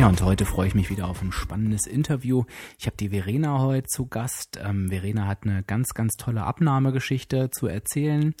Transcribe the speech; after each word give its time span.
Ja, 0.00 0.08
und 0.08 0.22
heute 0.22 0.46
freue 0.46 0.66
ich 0.66 0.74
mich 0.74 0.88
wieder 0.88 1.08
auf 1.08 1.20
ein 1.20 1.30
spannendes 1.30 1.86
Interview. 1.86 2.44
Ich 2.78 2.86
habe 2.86 2.96
die 2.96 3.10
Verena 3.10 3.58
heute 3.58 3.86
zu 3.86 4.06
Gast. 4.06 4.58
Ähm, 4.58 4.88
Verena 4.88 5.26
hat 5.26 5.42
eine 5.42 5.62
ganz, 5.62 5.92
ganz 5.92 6.14
tolle 6.14 6.44
Abnahmegeschichte 6.44 7.50
zu 7.50 7.66
erzählen. 7.66 8.34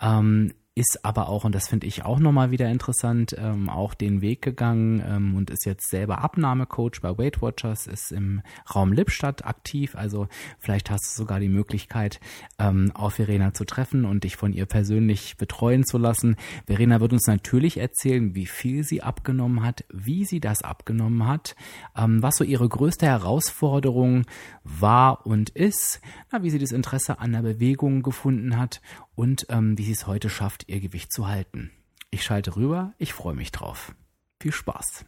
Ähm, 0.00 0.54
ist 0.80 1.04
aber 1.04 1.28
auch, 1.28 1.44
und 1.44 1.54
das 1.54 1.68
finde 1.68 1.86
ich 1.86 2.06
auch 2.06 2.18
nochmal 2.18 2.50
wieder 2.50 2.70
interessant, 2.70 3.36
ähm, 3.38 3.68
auch 3.68 3.92
den 3.92 4.22
Weg 4.22 4.40
gegangen 4.40 5.04
ähm, 5.06 5.34
und 5.36 5.50
ist 5.50 5.66
jetzt 5.66 5.90
selber 5.90 6.24
Abnahmecoach 6.24 7.02
bei 7.02 7.18
Weight 7.18 7.42
Watchers, 7.42 7.86
ist 7.86 8.12
im 8.12 8.40
Raum 8.74 8.90
Lippstadt 8.94 9.44
aktiv. 9.44 9.94
Also 9.94 10.26
vielleicht 10.58 10.90
hast 10.90 11.04
du 11.04 11.22
sogar 11.22 11.38
die 11.38 11.50
Möglichkeit, 11.50 12.18
ähm, 12.58 12.92
auf 12.94 13.14
Verena 13.14 13.52
zu 13.52 13.66
treffen 13.66 14.06
und 14.06 14.24
dich 14.24 14.36
von 14.36 14.54
ihr 14.54 14.64
persönlich 14.64 15.36
betreuen 15.36 15.84
zu 15.84 15.98
lassen. 15.98 16.36
Verena 16.66 17.00
wird 17.00 17.12
uns 17.12 17.26
natürlich 17.26 17.76
erzählen, 17.76 18.34
wie 18.34 18.46
viel 18.46 18.82
sie 18.82 19.02
abgenommen 19.02 19.62
hat, 19.62 19.84
wie 19.92 20.24
sie 20.24 20.40
das 20.40 20.62
abgenommen 20.62 21.26
hat, 21.26 21.56
ähm, 21.94 22.22
was 22.22 22.36
so 22.36 22.44
ihre 22.44 22.66
größte 22.66 23.04
Herausforderung 23.04 24.24
war 24.64 25.26
und 25.26 25.50
ist, 25.50 26.00
na, 26.32 26.42
wie 26.42 26.48
sie 26.48 26.58
das 26.58 26.72
Interesse 26.72 27.18
an 27.18 27.32
der 27.32 27.42
Bewegung 27.42 28.00
gefunden 28.00 28.56
hat 28.56 28.80
und 29.20 29.44
ähm, 29.50 29.76
wie 29.76 29.84
sie 29.84 29.92
es 29.92 30.06
heute 30.06 30.30
schafft, 30.30 30.66
ihr 30.70 30.80
Gewicht 30.80 31.12
zu 31.12 31.28
halten. 31.28 31.70
Ich 32.10 32.22
schalte 32.22 32.56
rüber, 32.56 32.94
ich 32.96 33.12
freue 33.12 33.34
mich 33.34 33.52
drauf. 33.52 33.94
Viel 34.40 34.50
Spaß. 34.50 35.04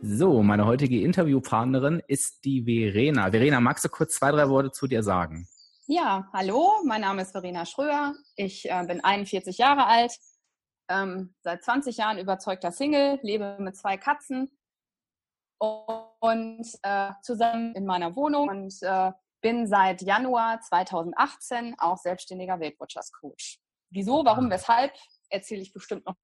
So, 0.00 0.42
meine 0.42 0.64
heutige 0.64 1.02
Interviewpartnerin 1.02 2.02
ist 2.06 2.46
die 2.46 2.62
Verena. 2.62 3.30
Verena, 3.30 3.60
magst 3.60 3.84
du 3.84 3.90
kurz 3.90 4.14
zwei, 4.14 4.30
drei 4.30 4.48
Worte 4.48 4.72
zu 4.72 4.86
dir 4.86 5.02
sagen? 5.02 5.46
Ja, 5.86 6.30
hallo, 6.32 6.80
mein 6.86 7.02
Name 7.02 7.20
ist 7.20 7.32
Verena 7.32 7.66
Schröer. 7.66 8.14
Ich 8.34 8.64
äh, 8.64 8.84
bin 8.86 9.04
41 9.04 9.58
Jahre 9.58 9.84
alt, 9.84 10.12
ähm, 10.88 11.34
seit 11.42 11.62
20 11.62 11.98
Jahren 11.98 12.18
überzeugter 12.18 12.72
Single, 12.72 13.18
lebe 13.20 13.58
mit 13.60 13.76
zwei 13.76 13.98
Katzen 13.98 14.50
und 15.58 16.66
äh, 16.82 17.12
zusammen 17.22 17.74
in 17.74 17.86
meiner 17.86 18.16
Wohnung 18.16 18.48
und 18.48 18.74
äh, 18.82 19.12
bin 19.40 19.66
seit 19.66 20.02
Januar 20.02 20.60
2018 20.60 21.76
auch 21.78 21.98
selbstständiger 21.98 22.58
Weight 22.60 22.78
Watchers 22.80 23.12
Coach. 23.12 23.60
Wieso, 23.90 24.24
warum, 24.24 24.46
ah. 24.46 24.50
weshalb, 24.50 24.92
erzähle 25.28 25.62
ich 25.62 25.72
bestimmt 25.72 26.06
noch 26.06 26.16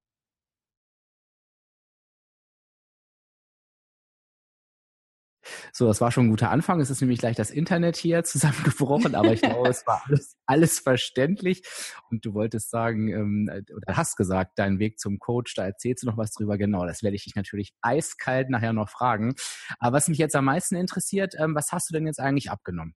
So, 5.73 5.87
das 5.87 6.01
war 6.01 6.11
schon 6.11 6.27
ein 6.27 6.29
guter 6.29 6.51
Anfang. 6.51 6.79
Es 6.79 6.89
ist 6.89 7.01
nämlich 7.01 7.19
gleich 7.19 7.35
das 7.35 7.51
Internet 7.51 7.97
hier 7.97 8.23
zusammengebrochen, 8.25 9.15
aber 9.15 9.33
ich 9.33 9.41
glaube, 9.41 9.69
es 9.69 9.85
war 9.87 10.03
alles, 10.05 10.37
alles 10.45 10.79
verständlich. 10.79 11.63
Und 12.09 12.25
du 12.25 12.33
wolltest 12.33 12.69
sagen, 12.69 13.09
ähm, 13.09 13.49
oder 13.75 13.97
hast 13.97 14.15
gesagt, 14.15 14.59
deinen 14.59 14.79
Weg 14.79 14.99
zum 14.99 15.19
Coach, 15.19 15.55
da 15.55 15.65
erzählst 15.65 16.03
du 16.03 16.07
noch 16.07 16.17
was 16.17 16.31
drüber. 16.31 16.57
Genau, 16.57 16.85
das 16.85 17.03
werde 17.03 17.15
ich 17.15 17.23
dich 17.23 17.35
natürlich 17.35 17.73
eiskalt 17.81 18.49
nachher 18.49 18.73
noch 18.73 18.89
fragen. 18.89 19.33
Aber 19.79 19.97
was 19.97 20.07
mich 20.07 20.17
jetzt 20.17 20.35
am 20.35 20.45
meisten 20.45 20.75
interessiert, 20.75 21.35
ähm, 21.37 21.55
was 21.55 21.71
hast 21.71 21.89
du 21.89 21.93
denn 21.93 22.05
jetzt 22.05 22.19
eigentlich 22.19 22.51
abgenommen? 22.51 22.95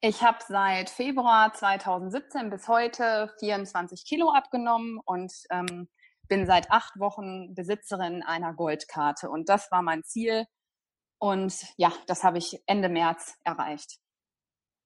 Ich 0.00 0.22
habe 0.22 0.38
seit 0.46 0.90
Februar 0.90 1.52
2017 1.52 2.50
bis 2.50 2.68
heute 2.68 3.32
24 3.40 4.04
Kilo 4.04 4.30
abgenommen 4.30 5.00
und 5.04 5.32
ähm, 5.50 5.88
bin 6.28 6.46
seit 6.46 6.70
acht 6.70 6.98
Wochen 7.00 7.54
Besitzerin 7.54 8.22
einer 8.22 8.54
Goldkarte. 8.54 9.30
Und 9.30 9.48
das 9.48 9.70
war 9.72 9.82
mein 9.82 10.04
Ziel, 10.04 10.46
und 11.18 11.54
ja, 11.76 11.92
das 12.06 12.24
habe 12.24 12.38
ich 12.38 12.62
Ende 12.66 12.88
März 12.88 13.38
erreicht. 13.44 13.98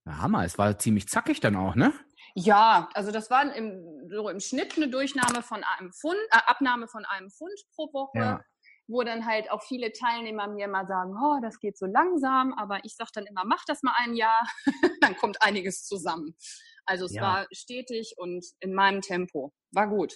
Na, 0.04 0.18
Hammer, 0.18 0.44
es 0.44 0.58
war 0.58 0.78
ziemlich 0.78 1.08
zackig 1.08 1.40
dann 1.40 1.56
auch, 1.56 1.74
ne? 1.74 1.92
Ja, 2.34 2.88
also 2.94 3.12
das 3.12 3.30
war 3.30 3.54
im, 3.54 4.08
so 4.10 4.28
im 4.28 4.40
Schnitt 4.40 4.76
eine 4.76 4.88
Durchnahme 4.88 5.42
von 5.42 5.62
einem 5.62 5.92
Pfund, 5.92 6.18
äh, 6.30 6.38
Abnahme 6.46 6.88
von 6.88 7.04
einem 7.04 7.30
Pfund 7.30 7.58
pro 7.74 7.92
Woche, 7.92 8.18
ja. 8.18 8.40
wo 8.86 9.02
dann 9.02 9.26
halt 9.26 9.50
auch 9.50 9.62
viele 9.62 9.92
Teilnehmer 9.92 10.48
mir 10.48 10.64
immer 10.64 10.86
sagen, 10.86 11.14
oh, 11.22 11.38
das 11.42 11.60
geht 11.60 11.76
so 11.76 11.86
langsam, 11.86 12.54
aber 12.54 12.84
ich 12.84 12.96
sage 12.96 13.10
dann 13.14 13.26
immer, 13.26 13.44
mach 13.44 13.64
das 13.66 13.82
mal 13.82 13.94
ein 13.98 14.14
Jahr, 14.14 14.42
dann 15.02 15.16
kommt 15.16 15.42
einiges 15.42 15.84
zusammen. 15.84 16.34
Also 16.86 17.04
es 17.04 17.14
ja. 17.14 17.22
war 17.22 17.46
stetig 17.52 18.14
und 18.16 18.44
in 18.60 18.74
meinem 18.74 19.02
Tempo. 19.02 19.52
War 19.70 19.88
gut. 19.88 20.14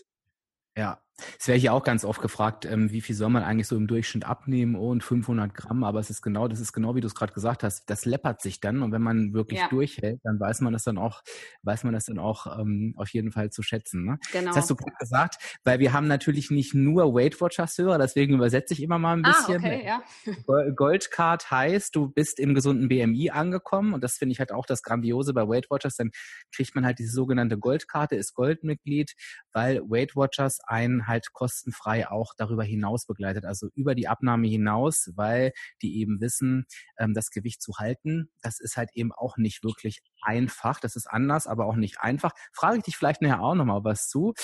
Ja, 0.76 1.00
es 1.38 1.48
wäre 1.48 1.58
hier 1.58 1.72
auch 1.72 1.82
ganz 1.82 2.04
oft 2.04 2.20
gefragt, 2.20 2.64
ähm, 2.64 2.90
wie 2.90 3.00
viel 3.00 3.14
soll 3.14 3.30
man 3.30 3.42
eigentlich 3.42 3.66
so 3.66 3.76
im 3.76 3.86
Durchschnitt 3.86 4.24
abnehmen? 4.24 4.74
Und 4.74 5.02
500 5.02 5.54
Gramm, 5.54 5.84
aber 5.84 6.00
es 6.00 6.10
ist 6.10 6.22
genau, 6.22 6.48
das 6.48 6.60
ist 6.60 6.72
genau 6.72 6.94
wie 6.94 7.00
du 7.00 7.06
es 7.06 7.14
gerade 7.14 7.32
gesagt 7.32 7.62
hast, 7.62 7.88
das 7.88 8.04
läppert 8.04 8.42
sich 8.42 8.60
dann 8.60 8.82
und 8.82 8.92
wenn 8.92 9.02
man 9.02 9.32
wirklich 9.32 9.60
ja. 9.60 9.68
durchhält, 9.68 10.20
dann 10.24 10.38
weiß 10.38 10.60
man 10.60 10.72
das 10.72 10.84
dann 10.84 10.98
auch, 10.98 11.22
weiß 11.62 11.84
man 11.84 11.94
das 11.94 12.04
dann 12.06 12.18
auch 12.18 12.58
ähm, 12.58 12.94
auf 12.96 13.08
jeden 13.10 13.32
Fall 13.32 13.50
zu 13.50 13.62
schätzen. 13.62 14.04
Ne? 14.04 14.18
Genau. 14.32 14.48
Das 14.48 14.56
hast 14.56 14.70
du 14.70 14.76
gerade 14.76 14.96
gesagt, 14.98 15.58
weil 15.64 15.78
wir 15.78 15.92
haben 15.92 16.06
natürlich 16.06 16.50
nicht 16.50 16.74
nur 16.74 17.14
Weight 17.14 17.40
Watchers 17.40 17.78
Hörer, 17.78 17.98
deswegen 17.98 18.34
übersetze 18.34 18.74
ich 18.74 18.82
immer 18.82 18.98
mal 18.98 19.16
ein 19.16 19.24
ah, 19.24 19.32
bisschen. 19.32 19.64
Ah, 19.64 19.68
okay, 19.68 19.86
ja. 19.86 20.70
Goldcard 20.74 21.50
heißt, 21.50 21.94
du 21.96 22.08
bist 22.08 22.38
im 22.38 22.54
gesunden 22.54 22.88
BMI 22.88 23.30
angekommen 23.30 23.94
und 23.94 24.04
das 24.04 24.16
finde 24.16 24.32
ich 24.32 24.38
halt 24.38 24.52
auch 24.52 24.66
das 24.66 24.82
Grandiose 24.82 25.32
bei 25.32 25.48
Weight 25.48 25.70
Watchers, 25.70 25.96
dann 25.96 26.10
kriegt 26.54 26.74
man 26.74 26.84
halt 26.84 26.98
diese 26.98 27.12
sogenannte 27.12 27.58
Goldkarte, 27.58 28.16
ist 28.16 28.34
Goldmitglied, 28.34 29.14
weil 29.52 29.80
Weight 29.88 30.16
Watchers 30.16 30.58
ein 30.66 31.05
halt 31.06 31.32
kostenfrei 31.32 32.08
auch 32.08 32.34
darüber 32.36 32.64
hinaus 32.64 33.06
begleitet, 33.06 33.44
also 33.44 33.68
über 33.74 33.94
die 33.94 34.08
Abnahme 34.08 34.48
hinaus, 34.48 35.10
weil 35.14 35.52
die 35.82 35.98
eben 36.00 36.20
wissen, 36.20 36.66
ähm, 36.98 37.14
das 37.14 37.30
Gewicht 37.30 37.62
zu 37.62 37.78
halten, 37.78 38.30
das 38.42 38.60
ist 38.60 38.76
halt 38.76 38.90
eben 38.94 39.12
auch 39.12 39.36
nicht 39.36 39.64
wirklich 39.64 40.02
einfach. 40.22 40.80
Das 40.80 40.96
ist 40.96 41.06
anders, 41.06 41.46
aber 41.46 41.66
auch 41.66 41.76
nicht 41.76 42.00
einfach. 42.00 42.32
Frage 42.52 42.78
ich 42.78 42.84
dich 42.84 42.96
vielleicht 42.96 43.22
nachher 43.22 43.40
auch 43.40 43.54
nochmal 43.54 43.84
was 43.84 44.08
zu. 44.08 44.34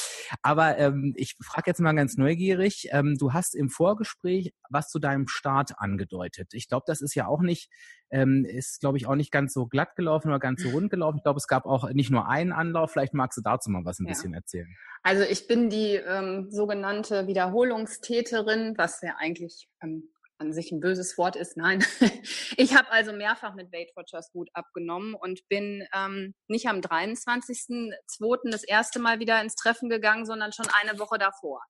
Aber 0.43 0.79
ähm, 0.79 1.13
ich 1.17 1.37
frage 1.43 1.71
jetzt 1.71 1.81
mal 1.81 1.93
ganz 1.93 2.17
neugierig. 2.17 2.89
Ähm, 2.93 3.17
du 3.19 3.33
hast 3.33 3.55
im 3.55 3.69
Vorgespräch 3.69 4.55
was 4.71 4.89
zu 4.89 4.99
deinem 4.99 5.29
Start 5.29 5.79
angedeutet. 5.79 6.55
Ich 6.55 6.69
glaube, 6.69 6.85
das 6.87 7.01
ist 7.01 7.15
ja 7.15 7.27
auch 7.27 7.43
nicht, 7.43 7.69
ähm, 8.11 8.45
ist 8.45 8.81
glaube 8.81 8.99
ich 8.99 9.07
auch 9.07 9.15
nicht 9.15 9.31
ganz 9.31 9.53
so 9.53 9.67
glatt 9.67 9.97
gelaufen 9.97 10.29
oder 10.29 10.39
ganz 10.39 10.63
so 10.63 10.71
rund 10.71 10.91
gelaufen. 10.91 11.19
Ich 11.19 11.25
glaube, 11.25 11.39
es 11.39 11.47
gab 11.47 11.67
auch 11.67 11.91
nicht 11.91 12.11
nur 12.11 12.29
einen 12.29 12.53
Anlauf. 12.53 12.93
Vielleicht 12.93 13.15
magst 13.15 13.37
du 13.39 13.43
dazu 13.43 13.71
mal 13.71 13.85
was 13.85 13.99
ein 13.99 14.07
ja. 14.07 14.13
bisschen 14.13 14.35
erzählen. 14.35 14.75
Also 15.03 15.25
ich 15.25 15.49
bin 15.49 15.69
die 15.69 15.97
ähm, 15.97 16.49
sogenannte 16.53 17.27
Wiederholungstäterin, 17.27 18.75
was 18.77 19.01
ja 19.03 19.17
eigentlich 19.19 19.69
ähm, 19.83 20.13
an 20.39 20.53
sich 20.53 20.73
ein 20.73 20.81
böses 20.81 21.17
Wort 21.17 21.37
ist. 21.37 21.57
Nein, 21.57 21.85
ich 22.57 22.75
habe 22.77 22.91
also 22.91 23.13
mehrfach 23.13 23.55
mit 23.55 23.73
Weight 23.73 23.93
Watchers 23.97 24.31
gut 24.33 24.51
abgenommen 24.53 25.15
und 25.15 25.49
bin 25.49 25.87
ähm, 25.95 26.35
nicht 26.49 26.69
am 26.69 26.81
23.02. 26.81 28.51
das 28.51 28.65
erste 28.65 28.99
Mal 28.99 29.21
wieder 29.21 29.41
ins 29.41 29.55
Treffen 29.55 29.89
gegangen, 29.89 30.27
sondern 30.27 30.53
schon 30.53 30.67
eine 30.81 30.99
Woche 30.99 31.19
davor. 31.19 31.63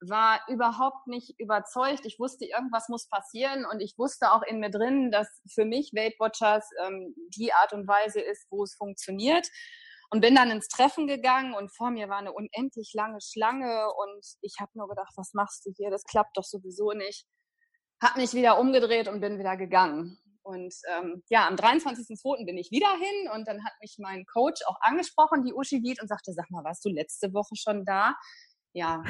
War 0.00 0.40
überhaupt 0.48 1.06
nicht 1.08 1.34
überzeugt. 1.38 2.06
Ich 2.06 2.18
wusste, 2.18 2.46
irgendwas 2.46 2.88
muss 2.88 3.08
passieren 3.08 3.66
und 3.66 3.80
ich 3.80 3.94
wusste 3.98 4.32
auch 4.32 4.42
in 4.42 4.60
mir 4.60 4.70
drin, 4.70 5.10
dass 5.10 5.28
für 5.52 5.64
mich 5.64 5.92
Weight 5.92 6.14
Watchers 6.18 6.68
ähm, 6.86 7.14
die 7.36 7.52
Art 7.52 7.72
und 7.72 7.86
Weise 7.86 8.20
ist, 8.20 8.46
wo 8.50 8.62
es 8.64 8.74
funktioniert 8.74 9.48
und 10.10 10.20
bin 10.20 10.34
dann 10.34 10.50
ins 10.50 10.68
Treffen 10.68 11.06
gegangen 11.06 11.54
und 11.54 11.74
vor 11.74 11.90
mir 11.90 12.08
war 12.08 12.18
eine 12.18 12.32
unendlich 12.32 12.92
lange 12.94 13.20
Schlange 13.20 13.88
und 13.92 14.24
ich 14.40 14.56
habe 14.60 14.70
nur 14.74 14.88
gedacht, 14.88 15.12
was 15.16 15.34
machst 15.34 15.66
du 15.66 15.72
hier? 15.76 15.90
Das 15.90 16.04
klappt 16.04 16.36
doch 16.36 16.44
sowieso 16.44 16.92
nicht. 16.92 17.26
Hab 18.02 18.16
mich 18.16 18.32
wieder 18.32 18.58
umgedreht 18.58 19.08
und 19.08 19.20
bin 19.20 19.38
wieder 19.38 19.56
gegangen. 19.56 20.18
Und 20.48 20.74
ähm, 20.96 21.22
ja, 21.28 21.46
am 21.46 21.56
23.02. 21.56 22.46
bin 22.46 22.56
ich 22.56 22.70
wieder 22.70 22.90
hin 22.92 23.30
und 23.34 23.46
dann 23.46 23.62
hat 23.66 23.74
mich 23.82 23.96
mein 23.98 24.24
Coach 24.24 24.62
auch 24.66 24.80
angesprochen, 24.80 25.44
die 25.44 25.52
Uschi 25.52 25.82
Wied, 25.82 26.00
und 26.00 26.08
sagte, 26.08 26.32
sag 26.32 26.50
mal, 26.50 26.64
warst 26.64 26.84
du 26.86 26.88
letzte 26.88 27.34
Woche 27.34 27.54
schon 27.54 27.84
da? 27.84 28.14
Ja, 28.72 29.02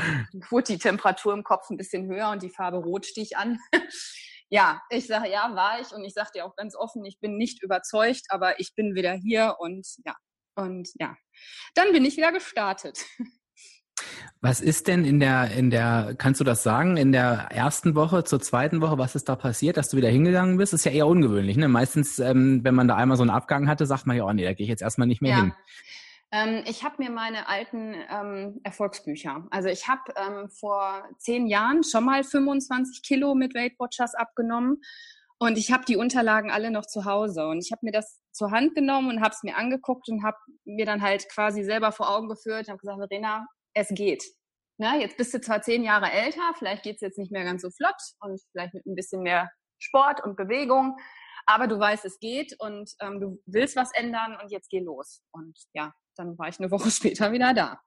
wurde 0.50 0.72
die 0.72 0.78
Temperatur 0.78 1.34
im 1.34 1.44
Kopf 1.44 1.70
ein 1.70 1.76
bisschen 1.76 2.08
höher 2.08 2.30
und 2.30 2.42
die 2.42 2.50
Farbe 2.50 2.78
rot 2.78 3.06
stieg 3.06 3.36
an. 3.36 3.60
ja, 4.48 4.82
ich 4.90 5.06
sage, 5.06 5.30
ja, 5.30 5.54
war 5.54 5.80
ich 5.80 5.92
und 5.92 6.04
ich 6.04 6.14
sage 6.14 6.30
dir 6.34 6.44
auch 6.44 6.56
ganz 6.56 6.74
offen, 6.74 7.04
ich 7.04 7.20
bin 7.20 7.36
nicht 7.36 7.62
überzeugt, 7.62 8.26
aber 8.30 8.58
ich 8.58 8.74
bin 8.74 8.96
wieder 8.96 9.12
hier 9.12 9.56
und 9.60 9.86
ja, 10.04 10.16
und 10.58 10.88
ja, 10.98 11.16
dann 11.74 11.92
bin 11.92 12.04
ich 12.04 12.16
wieder 12.16 12.32
gestartet. 12.32 13.04
Was 14.40 14.60
ist 14.60 14.86
denn 14.86 15.04
in 15.04 15.18
der, 15.18 15.50
in 15.50 15.70
der, 15.70 16.14
kannst 16.16 16.40
du 16.40 16.44
das 16.44 16.62
sagen, 16.62 16.96
in 16.96 17.10
der 17.10 17.48
ersten 17.50 17.96
Woche 17.96 18.22
zur 18.22 18.40
zweiten 18.40 18.80
Woche, 18.80 18.96
was 18.96 19.16
ist 19.16 19.28
da 19.28 19.34
passiert, 19.34 19.76
dass 19.76 19.88
du 19.88 19.96
wieder 19.96 20.08
hingegangen 20.08 20.56
bist? 20.56 20.72
Das 20.72 20.82
ist 20.82 20.84
ja 20.84 20.92
eher 20.92 21.08
ungewöhnlich, 21.08 21.56
ne? 21.56 21.66
Meistens, 21.66 22.20
ähm, 22.20 22.60
wenn 22.62 22.76
man 22.76 22.86
da 22.86 22.94
einmal 22.94 23.16
so 23.16 23.24
einen 23.24 23.30
Abgang 23.30 23.68
hatte, 23.68 23.86
sagt 23.86 24.06
man 24.06 24.16
ja, 24.16 24.24
oh 24.24 24.32
nee, 24.32 24.44
da 24.44 24.52
gehe 24.52 24.62
ich 24.62 24.70
jetzt 24.70 24.82
erstmal 24.82 25.08
nicht 25.08 25.20
mehr 25.20 25.32
ja. 25.32 25.40
hin. 25.40 25.52
Ähm, 26.30 26.62
ich 26.66 26.84
habe 26.84 27.02
mir 27.02 27.10
meine 27.10 27.48
alten 27.48 27.96
ähm, 28.08 28.60
Erfolgsbücher, 28.62 29.48
also 29.50 29.68
ich 29.68 29.88
habe 29.88 30.02
ähm, 30.14 30.48
vor 30.50 31.02
zehn 31.18 31.48
Jahren 31.48 31.82
schon 31.82 32.04
mal 32.04 32.22
25 32.22 33.02
Kilo 33.02 33.34
mit 33.34 33.56
Weight 33.56 33.74
Watchers 33.80 34.14
abgenommen 34.14 34.80
und 35.38 35.56
ich 35.58 35.72
habe 35.72 35.84
die 35.84 35.96
Unterlagen 35.96 36.50
alle 36.50 36.70
noch 36.70 36.86
zu 36.86 37.04
Hause 37.04 37.46
und 37.46 37.64
ich 37.64 37.72
habe 37.72 37.80
mir 37.84 37.92
das 37.92 38.20
zur 38.32 38.50
Hand 38.50 38.74
genommen 38.74 39.08
und 39.10 39.20
habe 39.20 39.34
es 39.34 39.42
mir 39.42 39.56
angeguckt 39.56 40.08
und 40.08 40.24
habe 40.24 40.36
mir 40.64 40.86
dann 40.86 41.02
halt 41.02 41.28
quasi 41.28 41.62
selber 41.62 41.92
vor 41.92 42.10
Augen 42.10 42.28
geführt, 42.28 42.68
habe 42.68 42.78
gesagt, 42.78 42.98
Verena, 42.98 43.46
es 43.74 43.88
geht. 43.88 44.24
Na, 44.78 44.96
jetzt 44.96 45.16
bist 45.16 45.34
du 45.34 45.40
zwar 45.40 45.62
zehn 45.62 45.82
Jahre 45.82 46.10
älter, 46.10 46.52
vielleicht 46.56 46.82
geht's 46.82 47.00
jetzt 47.00 47.18
nicht 47.18 47.32
mehr 47.32 47.44
ganz 47.44 47.62
so 47.62 47.70
flott 47.70 48.00
und 48.20 48.40
vielleicht 48.52 48.74
mit 48.74 48.86
ein 48.86 48.94
bisschen 48.94 49.22
mehr 49.22 49.50
Sport 49.78 50.22
und 50.24 50.36
Bewegung, 50.36 50.96
aber 51.46 51.66
du 51.66 51.78
weißt, 51.78 52.04
es 52.04 52.18
geht 52.18 52.54
und 52.58 52.90
ähm, 53.00 53.20
du 53.20 53.42
willst 53.46 53.74
was 53.74 53.92
ändern 53.94 54.36
und 54.40 54.50
jetzt 54.50 54.68
geh 54.68 54.80
los. 54.80 55.22
Und 55.32 55.56
ja, 55.72 55.94
dann 56.16 56.38
war 56.38 56.48
ich 56.48 56.60
eine 56.60 56.70
Woche 56.70 56.90
später 56.90 57.32
wieder 57.32 57.54
da. 57.54 57.80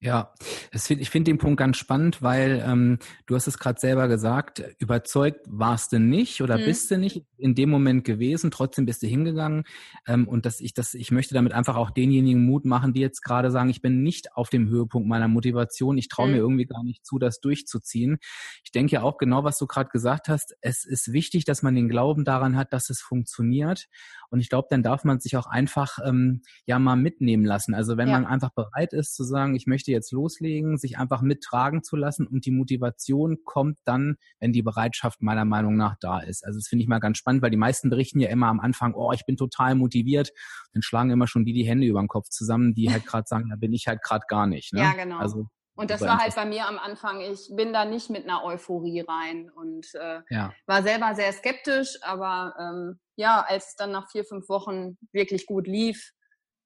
Ja, 0.00 0.32
find, 0.72 1.00
ich 1.00 1.10
finde 1.10 1.32
den 1.32 1.38
Punkt 1.38 1.58
ganz 1.58 1.76
spannend, 1.76 2.22
weil 2.22 2.62
ähm, 2.64 2.98
du 3.26 3.34
hast 3.34 3.48
es 3.48 3.58
gerade 3.58 3.80
selber 3.80 4.06
gesagt, 4.06 4.62
überzeugt 4.78 5.40
warst 5.48 5.92
du 5.92 5.98
nicht 5.98 6.40
oder 6.40 6.56
mhm. 6.56 6.66
bist 6.66 6.88
du 6.92 6.98
nicht 6.98 7.24
in 7.36 7.56
dem 7.56 7.68
Moment 7.68 8.04
gewesen, 8.04 8.52
trotzdem 8.52 8.86
bist 8.86 9.02
du 9.02 9.08
hingegangen. 9.08 9.64
Ähm, 10.06 10.28
und 10.28 10.46
dass 10.46 10.60
ich 10.60 10.72
das, 10.72 10.94
ich 10.94 11.10
möchte 11.10 11.34
damit 11.34 11.52
einfach 11.52 11.74
auch 11.74 11.90
denjenigen 11.90 12.46
Mut 12.46 12.64
machen, 12.64 12.92
die 12.92 13.00
jetzt 13.00 13.22
gerade 13.22 13.50
sagen, 13.50 13.70
ich 13.70 13.82
bin 13.82 14.02
nicht 14.04 14.36
auf 14.36 14.50
dem 14.50 14.68
Höhepunkt 14.68 15.08
meiner 15.08 15.26
Motivation, 15.26 15.98
ich 15.98 16.08
traue 16.08 16.28
mhm. 16.28 16.32
mir 16.32 16.38
irgendwie 16.38 16.66
gar 16.66 16.84
nicht 16.84 17.04
zu, 17.04 17.18
das 17.18 17.40
durchzuziehen. 17.40 18.18
Ich 18.62 18.70
denke 18.70 18.92
ja 18.92 19.02
auch 19.02 19.18
genau, 19.18 19.42
was 19.42 19.58
du 19.58 19.66
gerade 19.66 19.90
gesagt 19.90 20.28
hast, 20.28 20.54
es 20.60 20.84
ist 20.84 21.12
wichtig, 21.12 21.44
dass 21.44 21.62
man 21.64 21.74
den 21.74 21.88
Glauben 21.88 22.24
daran 22.24 22.56
hat, 22.56 22.72
dass 22.72 22.88
es 22.88 23.00
funktioniert. 23.00 23.86
Und 24.30 24.40
ich 24.40 24.48
glaube, 24.48 24.68
dann 24.70 24.82
darf 24.82 25.04
man 25.04 25.20
sich 25.20 25.36
auch 25.36 25.46
einfach 25.46 25.98
ähm, 26.04 26.42
ja 26.66 26.78
mal 26.78 26.96
mitnehmen 26.96 27.44
lassen. 27.44 27.74
Also 27.74 27.96
wenn 27.96 28.08
ja. 28.08 28.14
man 28.14 28.26
einfach 28.26 28.50
bereit 28.50 28.92
ist 28.92 29.14
zu 29.14 29.24
sagen, 29.24 29.56
ich 29.56 29.66
möchte 29.66 29.87
jetzt 29.92 30.12
loslegen, 30.12 30.78
sich 30.78 30.98
einfach 30.98 31.22
mittragen 31.22 31.82
zu 31.82 31.96
lassen 31.96 32.26
und 32.26 32.46
die 32.46 32.50
Motivation 32.50 33.38
kommt 33.44 33.78
dann, 33.84 34.16
wenn 34.40 34.52
die 34.52 34.62
Bereitschaft 34.62 35.22
meiner 35.22 35.44
Meinung 35.44 35.76
nach 35.76 35.96
da 36.00 36.20
ist. 36.20 36.44
Also 36.44 36.58
das 36.58 36.68
finde 36.68 36.82
ich 36.82 36.88
mal 36.88 36.98
ganz 36.98 37.18
spannend, 37.18 37.42
weil 37.42 37.50
die 37.50 37.56
meisten 37.56 37.90
berichten 37.90 38.20
ja 38.20 38.28
immer 38.28 38.48
am 38.48 38.60
Anfang, 38.60 38.94
oh, 38.94 39.12
ich 39.12 39.26
bin 39.26 39.36
total 39.36 39.74
motiviert. 39.74 40.32
Dann 40.72 40.82
schlagen 40.82 41.10
immer 41.10 41.26
schon 41.26 41.44
die 41.44 41.52
die 41.52 41.64
Hände 41.64 41.86
über 41.86 42.00
den 42.00 42.08
Kopf 42.08 42.28
zusammen, 42.28 42.74
die 42.74 42.90
halt 42.90 43.06
gerade 43.06 43.26
sagen, 43.26 43.48
da 43.50 43.56
bin 43.56 43.72
ich 43.72 43.86
halt 43.86 44.02
gerade 44.02 44.24
gar 44.28 44.46
nicht. 44.46 44.72
Ne? 44.72 44.80
Ja, 44.80 44.92
genau. 44.92 45.18
Also 45.18 45.48
und 45.78 45.90
das 45.90 46.00
war 46.00 46.18
halt 46.18 46.34
bei 46.34 46.44
mir 46.44 46.66
am 46.66 46.76
Anfang, 46.76 47.20
ich 47.20 47.50
bin 47.54 47.72
da 47.72 47.84
nicht 47.84 48.10
mit 48.10 48.24
einer 48.24 48.42
Euphorie 48.42 49.02
rein 49.02 49.48
und 49.48 49.86
äh, 49.94 50.22
ja. 50.28 50.52
war 50.66 50.82
selber 50.82 51.14
sehr 51.14 51.32
skeptisch, 51.32 51.98
aber 52.02 52.52
ähm, 52.58 52.98
ja, 53.14 53.44
als 53.46 53.68
es 53.68 53.76
dann 53.76 53.92
nach 53.92 54.10
vier, 54.10 54.24
fünf 54.24 54.48
Wochen 54.48 54.98
wirklich 55.12 55.46
gut 55.46 55.68
lief, 55.68 56.14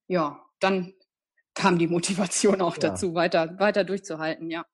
ja, 0.09 0.43
dann 0.61 0.95
kam 1.55 1.79
die 1.79 1.89
Motivation 1.89 2.61
auch 2.61 2.77
ja. 2.77 2.91
dazu, 2.91 3.15
weiter, 3.15 3.59
weiter 3.59 3.85
durchzuhalten, 3.85 4.51
ja. 4.51 4.65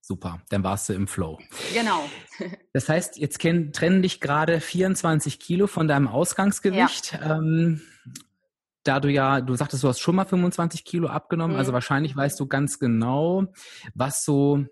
Super, 0.00 0.42
dann 0.50 0.62
warst 0.62 0.88
du 0.88 0.92
im 0.92 1.06
Flow. 1.06 1.38
Genau. 1.72 2.04
Das 2.72 2.88
heißt, 2.88 3.16
jetzt 3.18 3.40
trennen 3.40 4.02
dich 4.02 4.20
gerade 4.20 4.60
24 4.60 5.38
Kilo 5.38 5.68
von 5.68 5.86
deinem 5.86 6.08
Ausgangsgewicht. 6.08 7.12
Ja. 7.12 7.36
Ähm, 7.36 7.82
da 8.82 8.98
du 9.00 9.08
ja, 9.08 9.40
du 9.40 9.54
sagtest, 9.54 9.84
du 9.84 9.88
hast 9.88 10.00
schon 10.00 10.16
mal 10.16 10.24
25 10.24 10.84
Kilo 10.84 11.08
abgenommen, 11.08 11.56
also 11.56 11.56
mhm. 11.56 11.60
also 11.60 11.72
wahrscheinlich 11.72 12.16
weißt 12.16 12.38
du 12.38 12.46
ganz 12.46 12.80
genau, 12.80 13.46
was 13.94 14.24
so 14.24 14.64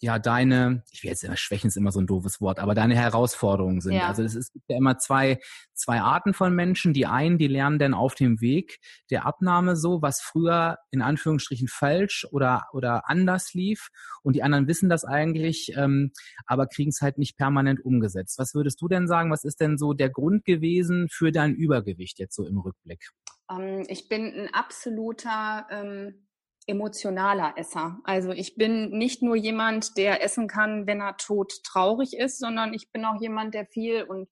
ja 0.00 0.18
deine, 0.18 0.82
ich 0.90 1.02
will 1.02 1.10
jetzt 1.10 1.22
immer 1.24 1.36
Schwächen 1.36 1.68
ist 1.68 1.76
immer 1.76 1.92
so 1.92 2.00
ein 2.00 2.06
doofes 2.06 2.40
Wort, 2.40 2.58
aber 2.58 2.74
deine 2.74 2.96
Herausforderungen 2.96 3.80
sind. 3.80 3.92
Ja. 3.92 4.08
Also 4.08 4.22
es, 4.22 4.34
es 4.34 4.50
gibt 4.52 4.64
ja 4.68 4.76
immer 4.76 4.98
zwei, 4.98 5.38
zwei 5.74 6.00
Arten 6.00 6.32
von 6.32 6.54
Menschen. 6.54 6.94
Die 6.94 7.06
einen, 7.06 7.36
die 7.36 7.48
lernen 7.48 7.78
dann 7.78 7.92
auf 7.92 8.14
dem 8.14 8.40
Weg 8.40 8.78
der 9.10 9.26
Abnahme 9.26 9.76
so, 9.76 10.00
was 10.00 10.22
früher 10.22 10.78
in 10.90 11.02
Anführungsstrichen 11.02 11.68
falsch 11.68 12.26
oder, 12.30 12.66
oder 12.72 13.08
anders 13.08 13.52
lief. 13.52 13.88
Und 14.22 14.36
die 14.36 14.42
anderen 14.42 14.68
wissen 14.68 14.88
das 14.88 15.04
eigentlich, 15.04 15.72
ähm, 15.76 16.12
aber 16.46 16.66
kriegen 16.66 16.90
es 16.90 17.02
halt 17.02 17.18
nicht 17.18 17.36
permanent 17.36 17.84
umgesetzt. 17.84 18.38
Was 18.38 18.54
würdest 18.54 18.80
du 18.80 18.88
denn 18.88 19.06
sagen? 19.06 19.30
Was 19.30 19.44
ist 19.44 19.60
denn 19.60 19.76
so 19.76 19.92
der 19.92 20.10
Grund 20.10 20.46
gewesen 20.46 21.08
für 21.10 21.30
dein 21.30 21.54
Übergewicht 21.54 22.18
jetzt 22.18 22.34
so 22.34 22.46
im 22.46 22.58
Rückblick? 22.58 23.10
Ähm, 23.50 23.84
ich 23.88 24.08
bin 24.08 24.24
ein 24.24 24.54
absoluter 24.54 25.66
ähm, 25.70 26.26
emotionaler 26.70 27.54
Esser. 27.56 27.98
Also 28.04 28.30
ich 28.30 28.56
bin 28.56 28.90
nicht 28.90 29.22
nur 29.22 29.36
jemand, 29.36 29.96
der 29.96 30.22
essen 30.22 30.48
kann, 30.48 30.86
wenn 30.86 31.00
er 31.00 31.16
tot 31.16 31.52
traurig 31.64 32.16
ist, 32.16 32.38
sondern 32.38 32.72
ich 32.72 32.90
bin 32.92 33.04
auch 33.04 33.20
jemand, 33.20 33.54
der 33.54 33.66
viel 33.66 34.04
und 34.04 34.28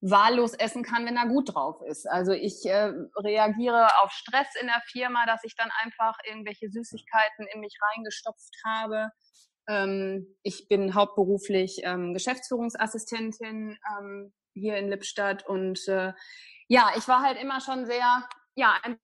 wahllos 0.00 0.54
essen 0.54 0.82
kann, 0.82 1.06
wenn 1.06 1.16
er 1.16 1.26
gut 1.26 1.54
drauf 1.54 1.80
ist. 1.88 2.08
Also 2.08 2.32
ich 2.32 2.64
äh, 2.66 2.92
reagiere 3.16 3.88
auf 4.02 4.12
Stress 4.12 4.48
in 4.60 4.66
der 4.66 4.82
Firma, 4.86 5.26
dass 5.26 5.42
ich 5.42 5.56
dann 5.56 5.70
einfach 5.82 6.16
irgendwelche 6.24 6.70
Süßigkeiten 6.70 7.46
in 7.52 7.60
mich 7.60 7.76
reingestopft 7.80 8.54
habe. 8.64 9.10
Ähm, 9.68 10.36
ich 10.42 10.68
bin 10.68 10.94
hauptberuflich 10.94 11.80
ähm, 11.82 12.14
Geschäftsführungsassistentin 12.14 13.78
ähm, 13.98 14.32
hier 14.54 14.76
in 14.76 14.88
Lippstadt 14.88 15.46
und 15.46 15.88
äh, 15.88 16.12
ja, 16.68 16.90
ich 16.96 17.08
war 17.08 17.22
halt 17.22 17.40
immer 17.40 17.60
schon 17.60 17.86
sehr, 17.86 18.28
ja, 18.54 18.74
ein 18.82 18.98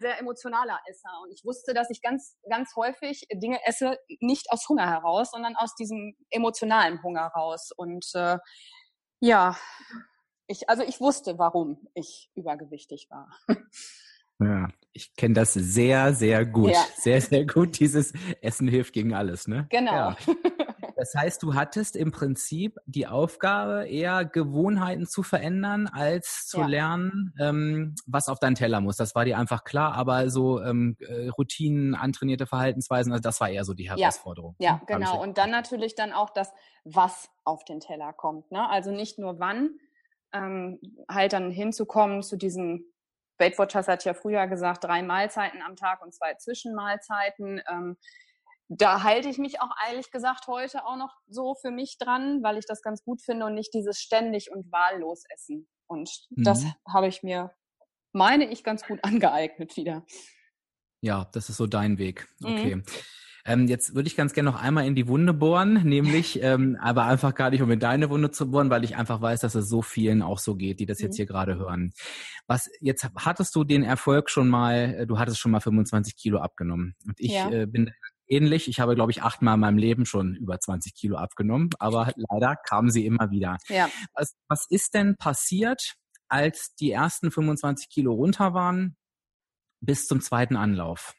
sehr 0.00 0.18
emotionaler 0.18 0.80
Esser. 0.86 1.10
Und 1.22 1.30
ich 1.32 1.44
wusste, 1.44 1.74
dass 1.74 1.90
ich 1.90 2.02
ganz, 2.02 2.36
ganz 2.48 2.74
häufig 2.74 3.26
Dinge 3.32 3.60
esse, 3.64 3.98
nicht 4.20 4.50
aus 4.50 4.68
Hunger 4.68 4.88
heraus, 4.88 5.30
sondern 5.30 5.54
aus 5.56 5.74
diesem 5.74 6.16
emotionalen 6.30 7.02
Hunger 7.02 7.26
raus. 7.36 7.70
Und 7.76 8.06
äh, 8.14 8.38
ja, 9.20 9.56
ich, 10.46 10.68
also 10.68 10.82
ich 10.82 11.00
wusste, 11.00 11.38
warum 11.38 11.86
ich 11.94 12.30
übergewichtig 12.34 13.08
war. 13.10 13.30
Ja, 14.42 14.70
ich 14.94 15.14
kenne 15.16 15.34
das 15.34 15.52
sehr, 15.52 16.14
sehr 16.14 16.46
gut. 16.46 16.70
Ja. 16.70 16.82
Sehr, 16.96 17.20
sehr 17.20 17.44
gut. 17.44 17.78
Dieses 17.78 18.14
Essen 18.40 18.68
hilft 18.68 18.94
gegen 18.94 19.12
alles, 19.12 19.46
ne? 19.46 19.66
Genau. 19.68 19.92
Ja. 19.92 20.16
Das 21.00 21.14
heißt, 21.14 21.42
du 21.42 21.54
hattest 21.54 21.96
im 21.96 22.12
Prinzip 22.12 22.78
die 22.84 23.06
Aufgabe, 23.06 23.88
eher 23.88 24.26
Gewohnheiten 24.26 25.06
zu 25.06 25.22
verändern, 25.22 25.86
als 25.86 26.46
zu 26.46 26.60
ja. 26.60 26.66
lernen, 26.66 27.32
ähm, 27.40 27.94
was 28.06 28.28
auf 28.28 28.38
deinen 28.38 28.54
Teller 28.54 28.82
muss. 28.82 28.96
Das 28.96 29.14
war 29.14 29.24
dir 29.24 29.38
einfach 29.38 29.64
klar, 29.64 29.94
aber 29.94 30.28
so 30.28 30.60
ähm, 30.60 30.98
äh, 31.00 31.28
Routinen, 31.28 31.94
antrainierte 31.94 32.46
Verhaltensweisen, 32.46 33.12
also 33.12 33.22
das 33.22 33.40
war 33.40 33.48
eher 33.48 33.64
so 33.64 33.72
die 33.72 33.88
Herausforderung. 33.88 34.56
Ja, 34.58 34.82
ja 34.86 34.98
genau. 34.98 35.22
Und 35.22 35.38
dann 35.38 35.50
natürlich 35.50 35.94
dann 35.94 36.12
auch 36.12 36.28
das, 36.28 36.52
was 36.84 37.30
auf 37.44 37.64
den 37.64 37.80
Teller 37.80 38.12
kommt. 38.12 38.52
Ne? 38.52 38.68
Also 38.68 38.90
nicht 38.90 39.18
nur 39.18 39.40
wann, 39.40 39.78
ähm, 40.34 40.80
halt 41.08 41.32
dann 41.32 41.50
hinzukommen 41.50 42.22
zu 42.22 42.36
diesem 42.36 42.84
Weight 43.38 43.58
Watchers 43.58 43.88
hat 43.88 44.04
ja 44.04 44.12
früher 44.12 44.46
gesagt, 44.48 44.84
drei 44.84 45.02
Mahlzeiten 45.02 45.62
am 45.62 45.76
Tag 45.76 46.02
und 46.02 46.12
zwei 46.12 46.34
Zwischenmahlzeiten. 46.34 47.62
Ähm, 47.72 47.96
da 48.72 49.02
halte 49.02 49.28
ich 49.28 49.38
mich 49.38 49.60
auch 49.60 49.72
ehrlich 49.88 50.12
gesagt 50.12 50.46
heute 50.46 50.86
auch 50.86 50.96
noch 50.96 51.12
so 51.26 51.56
für 51.60 51.72
mich 51.72 51.98
dran, 51.98 52.40
weil 52.44 52.56
ich 52.56 52.66
das 52.66 52.82
ganz 52.82 53.02
gut 53.02 53.20
finde 53.20 53.46
und 53.46 53.54
nicht 53.54 53.74
dieses 53.74 53.98
ständig 54.00 54.52
und 54.52 54.70
wahllos 54.70 55.24
essen. 55.34 55.68
Und 55.88 56.08
mhm. 56.30 56.44
das 56.44 56.64
habe 56.88 57.08
ich 57.08 57.24
mir, 57.24 57.50
meine 58.12 58.48
ich, 58.48 58.62
ganz 58.62 58.84
gut 58.86 59.00
angeeignet 59.02 59.76
wieder. 59.76 60.06
Ja, 61.00 61.28
das 61.32 61.48
ist 61.48 61.56
so 61.56 61.66
dein 61.66 61.98
Weg. 61.98 62.28
Okay. 62.44 62.76
Mhm. 62.76 62.84
Ähm, 63.44 63.66
jetzt 63.66 63.94
würde 63.94 64.06
ich 64.06 64.16
ganz 64.16 64.34
gerne 64.34 64.50
noch 64.50 64.60
einmal 64.60 64.86
in 64.86 64.94
die 64.94 65.08
Wunde 65.08 65.32
bohren, 65.32 65.82
nämlich, 65.82 66.40
ähm, 66.42 66.76
aber 66.80 67.06
einfach 67.06 67.34
gar 67.34 67.50
nicht, 67.50 67.62
um 67.62 67.70
in 67.72 67.80
deine 67.80 68.08
Wunde 68.10 68.30
zu 68.30 68.50
bohren, 68.52 68.70
weil 68.70 68.84
ich 68.84 68.96
einfach 68.96 69.20
weiß, 69.20 69.40
dass 69.40 69.56
es 69.56 69.68
so 69.68 69.82
vielen 69.82 70.22
auch 70.22 70.38
so 70.38 70.54
geht, 70.54 70.78
die 70.78 70.86
das 70.86 71.00
jetzt 71.00 71.14
mhm. 71.14 71.16
hier 71.16 71.26
gerade 71.26 71.56
hören. 71.56 71.92
Was, 72.46 72.70
jetzt 72.80 73.08
hattest 73.16 73.56
du 73.56 73.64
den 73.64 73.82
Erfolg 73.82 74.30
schon 74.30 74.48
mal, 74.48 74.94
äh, 74.94 75.06
du 75.08 75.18
hattest 75.18 75.40
schon 75.40 75.50
mal 75.50 75.60
25 75.60 76.16
Kilo 76.16 76.38
abgenommen. 76.38 76.94
Und 77.06 77.18
ich 77.18 77.32
ja. 77.32 77.50
äh, 77.50 77.66
bin 77.66 77.90
ähnlich. 78.30 78.68
Ich 78.68 78.80
habe, 78.80 78.94
glaube 78.94 79.12
ich, 79.12 79.22
achtmal 79.22 79.54
in 79.54 79.60
meinem 79.60 79.78
Leben 79.78 80.06
schon 80.06 80.34
über 80.36 80.58
20 80.58 80.94
Kilo 80.94 81.16
abgenommen, 81.16 81.70
aber 81.78 82.12
leider 82.16 82.56
kamen 82.56 82.90
sie 82.90 83.04
immer 83.04 83.30
wieder. 83.30 83.58
Ja. 83.68 83.88
Was, 84.14 84.34
was 84.48 84.66
ist 84.70 84.94
denn 84.94 85.16
passiert, 85.16 85.94
als 86.28 86.74
die 86.76 86.92
ersten 86.92 87.30
25 87.30 87.88
Kilo 87.90 88.12
runter 88.12 88.54
waren 88.54 88.96
bis 89.80 90.06
zum 90.06 90.20
zweiten 90.20 90.56
Anlauf? 90.56 91.14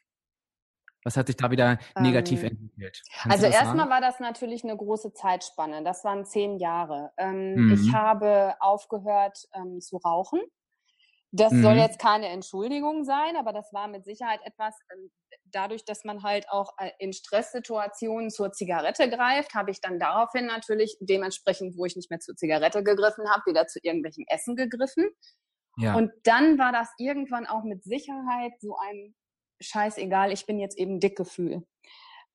Was 1.03 1.17
hat 1.17 1.27
sich 1.27 1.35
da 1.35 1.49
wieder 1.49 1.79
negativ 1.99 2.43
ähm, 2.43 2.49
entwickelt? 2.49 3.01
Kannst 3.11 3.43
also 3.43 3.47
erstmal 3.47 3.89
war 3.89 4.01
das 4.01 4.19
natürlich 4.19 4.63
eine 4.63 4.77
große 4.77 5.13
Zeitspanne. 5.13 5.83
Das 5.83 6.03
waren 6.03 6.25
zehn 6.25 6.59
Jahre. 6.59 7.11
Ähm, 7.17 7.55
mhm. 7.55 7.73
Ich 7.73 7.93
habe 7.93 8.55
aufgehört 8.59 9.47
ähm, 9.53 9.81
zu 9.81 9.97
rauchen. 9.97 10.41
Das 11.33 11.53
mhm. 11.53 11.63
soll 11.63 11.77
jetzt 11.77 11.97
keine 11.97 12.27
Entschuldigung 12.27 13.05
sein, 13.05 13.37
aber 13.37 13.53
das 13.53 13.71
war 13.71 13.87
mit 13.87 14.03
Sicherheit 14.03 14.41
etwas, 14.43 14.75
ähm, 14.91 15.09
dadurch, 15.45 15.85
dass 15.85 16.03
man 16.03 16.23
halt 16.23 16.49
auch 16.49 16.73
äh, 16.77 16.91
in 16.99 17.13
Stresssituationen 17.13 18.29
zur 18.29 18.51
Zigarette 18.51 19.09
greift, 19.09 19.55
habe 19.55 19.71
ich 19.71 19.79
dann 19.79 19.97
daraufhin 19.97 20.45
natürlich 20.45 20.97
dementsprechend, 20.99 21.77
wo 21.77 21.85
ich 21.85 21.95
nicht 21.95 22.09
mehr 22.09 22.19
zur 22.19 22.35
Zigarette 22.35 22.83
gegriffen 22.83 23.29
habe, 23.29 23.43
wieder 23.45 23.65
zu 23.67 23.79
irgendwelchem 23.81 24.25
Essen 24.27 24.57
gegriffen. 24.57 25.09
Ja. 25.77 25.95
Und 25.95 26.11
dann 26.23 26.59
war 26.59 26.73
das 26.73 26.89
irgendwann 26.97 27.47
auch 27.47 27.63
mit 27.63 27.83
Sicherheit 27.85 28.51
so 28.59 28.75
ein 28.77 29.15
scheißegal, 29.61 30.33
ich 30.33 30.45
bin 30.45 30.59
jetzt 30.59 30.77
eben 30.77 30.99
dick 30.99 31.15
Gefühl. 31.15 31.65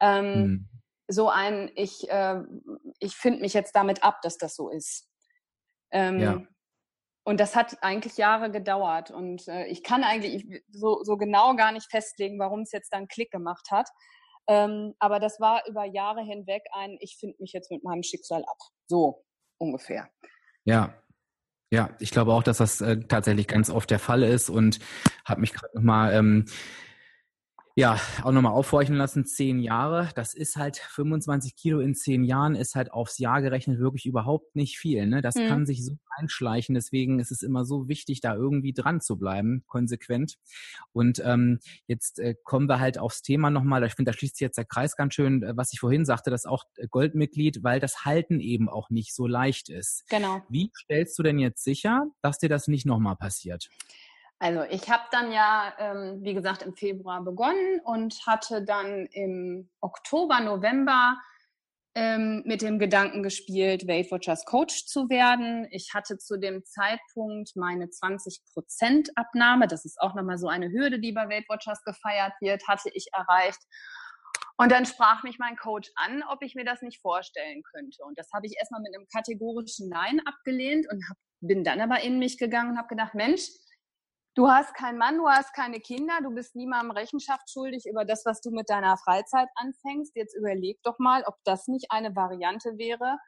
Ähm, 0.01 0.41
mhm. 0.41 0.69
So 1.07 1.29
ein, 1.29 1.71
ich, 1.75 2.09
äh, 2.09 2.41
ich 2.99 3.15
finde 3.15 3.41
mich 3.41 3.53
jetzt 3.53 3.77
damit 3.77 4.03
ab, 4.03 4.23
dass 4.23 4.39
das 4.39 4.57
so 4.57 4.71
ist. 4.71 5.07
Ähm, 5.91 6.19
ja 6.19 6.47
und 7.27 7.41
das 7.41 7.57
hat 7.57 7.83
eigentlich 7.83 8.17
Jahre 8.19 8.53
gedauert. 8.53 9.11
Und 9.11 9.49
äh, 9.49 9.67
ich 9.67 9.83
kann 9.83 10.05
eigentlich 10.05 10.63
so, 10.71 11.03
so 11.03 11.17
genau 11.17 11.57
gar 11.57 11.73
nicht 11.73 11.91
festlegen, 11.91 12.39
warum 12.39 12.61
es 12.61 12.71
jetzt 12.71 12.93
dann 12.93 13.09
Klick 13.09 13.33
gemacht 13.33 13.67
hat. 13.73 13.89
Ähm, 14.47 14.95
aber 15.01 15.19
das 15.19 15.41
war 15.41 15.67
über 15.69 15.85
Jahre 15.85 16.23
hinweg 16.23 16.63
ein, 16.73 16.97
ich 17.01 17.17
finde 17.19 17.35
mich 17.41 17.53
jetzt 17.53 17.73
mit 17.73 17.83
meinem 17.83 18.05
Schicksal 18.05 18.45
ab. 18.45 18.59
So 18.87 19.25
ungefähr. 19.59 20.09
Ja, 20.65 20.95
ja, 21.73 21.91
ich 21.99 22.13
glaube 22.13 22.33
auch, 22.33 22.45
dass 22.45 22.59
das 22.59 22.81
äh, 22.81 23.01
tatsächlich 23.01 23.49
ganz 23.49 23.71
oft 23.71 23.91
der 23.91 23.99
Fall 23.99 24.23
ist 24.23 24.49
und 24.49 24.79
habe 25.25 25.41
mich 25.41 25.53
gerade 25.53 25.77
nochmal 25.77 26.15
ähm, 26.15 26.45
ja, 27.79 28.01
auch 28.23 28.33
nochmal 28.33 28.53
aufhorchen 28.53 28.97
lassen, 28.97 29.27
zehn 29.27 29.59
Jahre, 29.59 30.09
das 30.15 30.33
ist 30.33 30.57
halt 30.57 30.79
25 30.79 31.57
Kilo 31.57 31.81
in 31.81 31.95
zehn 31.95 32.25
Jahren, 32.25 32.55
ist 32.55 32.75
halt 32.75 32.91
aufs 32.91 33.19
Jahr 33.19 33.43
gerechnet 33.43 33.79
wirklich 33.79 34.07
überhaupt 34.07 34.57
nicht 34.57 34.79
viel. 34.79 35.07
Ne? 35.07 35.21
Das 35.21 35.35
mhm. 35.35 35.49
kann 35.49 35.67
sich 35.67 35.85
so 35.85 35.99
einschleichen, 36.17 36.75
deswegen 36.75 37.19
ist 37.19 37.31
es 37.31 37.43
immer 37.43 37.67
so 37.67 37.87
wichtig, 37.87 38.23
da 38.23 38.35
irgendwie 38.35 38.73
dran 38.73 39.03
zu 39.03 39.19
bleiben, 39.19 39.63
konsequent. 39.67 40.39
Und 40.93 41.21
ähm, 41.23 41.59
jetzt 41.87 42.19
äh, 42.19 42.35
kommen 42.45 42.67
wir 42.67 42.81
halt 42.81 42.97
aufs 42.97 43.21
Thema 43.21 43.51
nochmal, 43.51 43.85
ich 43.85 43.93
finde, 43.93 44.11
da 44.11 44.17
schließt 44.17 44.37
sich 44.37 44.47
jetzt 44.47 44.57
der 44.57 44.65
Kreis 44.65 44.97
ganz 44.97 45.13
schön, 45.13 45.43
äh, 45.43 45.55
was 45.55 45.75
ich 45.75 45.81
vorhin 45.81 46.07
sagte, 46.07 46.31
das 46.31 46.47
auch 46.47 46.65
äh, 46.77 46.89
Goldmitglied, 46.89 47.63
weil 47.63 47.79
das 47.79 48.07
Halten 48.07 48.41
eben 48.41 48.71
auch 48.71 48.89
nicht 48.89 49.15
so 49.15 49.27
leicht 49.27 49.69
ist. 49.69 50.09
Genau. 50.09 50.41
Wie 50.49 50.71
stellst 50.75 51.19
du 51.19 51.23
denn 51.23 51.39
jetzt 51.39 51.63
sicher, 51.63 52.07
dass 52.23 52.39
dir 52.39 52.49
das 52.49 52.69
nicht 52.69 52.87
nochmal 52.87 53.17
passiert? 53.17 53.69
Also 54.39 54.63
ich 54.65 54.91
habe 54.91 55.05
dann 55.13 55.33
ja, 55.33 55.73
ähm, 55.79 56.19
wie 56.23 56.35
gesagt, 56.35 56.63
im 56.63 56.75
Februar 56.75 57.23
begonnen 57.23 57.81
und 57.85 58.15
hatte 58.27 58.63
dann 58.63 59.07
im 59.07 59.71
Oktober, 59.81 60.41
November 60.41 61.17
ähm, 61.95 62.43
mit 62.45 62.61
dem 62.61 62.79
Gedanken 62.79 63.23
gespielt, 63.23 63.89
Weight 63.89 64.11
Watchers 64.11 64.45
Coach 64.45 64.85
zu 64.85 65.09
werden. 65.09 65.67
Ich 65.71 65.95
hatte 65.95 66.19
zu 66.19 66.39
dem 66.39 66.63
Zeitpunkt 66.67 67.57
meine 67.57 67.89
20 67.89 68.43
Prozent 68.53 69.11
Abnahme. 69.17 69.67
Das 69.67 69.87
ist 69.87 69.99
auch 70.03 70.15
nochmal 70.15 70.37
so 70.37 70.49
eine 70.49 70.71
Hürde, 70.71 71.01
die 71.01 71.13
bei 71.13 71.27
Weight 71.31 71.49
Watchers 71.49 71.83
gefeiert 71.85 72.35
wird, 72.41 72.69
hatte 72.69 72.91
ich 72.93 73.07
erreicht. 73.15 73.61
Und 74.59 74.73
dann 74.73 74.85
sprach 74.85 75.23
mich 75.23 75.39
mein 75.39 75.57
Coach 75.57 75.91
an, 75.95 76.23
ob 76.31 76.43
ich 76.43 76.55
mir 76.55 76.65
das 76.67 76.83
nicht 76.83 77.01
vorstellen 77.01 77.63
könnte. 77.63 78.05
Und 78.05 78.19
das 78.19 78.31
habe 78.35 78.47
ich 78.47 78.57
erstmal 78.59 78.83
mit 78.83 78.95
einem 78.95 79.07
kategorischen 79.09 79.89
Nein 79.89 80.21
abgelehnt 80.27 80.87
und 80.91 81.03
hab, 81.09 81.17
bin 81.41 81.65
dann 81.65 81.81
aber 81.81 82.03
in 82.03 82.19
mich 82.19 82.37
gegangen 82.37 82.73
und 82.73 82.79
habe 82.79 82.89
gedacht, 82.89 83.15
Mensch, 83.15 83.49
Du 84.37 84.51
hast 84.51 84.75
keinen 84.75 84.99
Mann, 84.99 85.17
du 85.17 85.27
hast 85.27 85.55
keine 85.55 85.81
Kinder, 85.81 86.19
du 86.23 86.31
bist 86.31 86.55
niemandem 86.55 86.91
Rechenschaft 86.91 87.51
schuldig 87.51 87.87
über 87.91 88.05
das, 88.05 88.27
was 88.27 88.43
du 88.43 88.51
mit 88.51 88.69
deiner 88.69 88.99
Freizeit 88.99 89.49
anfängst. 89.55 90.15
Jetzt 90.15 90.37
überleg 90.37 90.79
doch 90.83 90.99
mal, 90.99 91.25
ob 91.25 91.37
das 91.45 91.69
nicht 91.69 91.87
eine 91.89 92.15
Variante 92.15 92.77
wäre, 92.77 93.19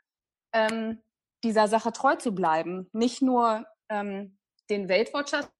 ähm, 0.52 1.02
dieser 1.42 1.66
Sache 1.66 1.92
treu 1.92 2.16
zu 2.16 2.34
bleiben. 2.34 2.90
Nicht 2.92 3.22
nur 3.22 3.64
ähm, 3.88 4.38
den 4.68 4.90
Weltwatchers 4.90 5.50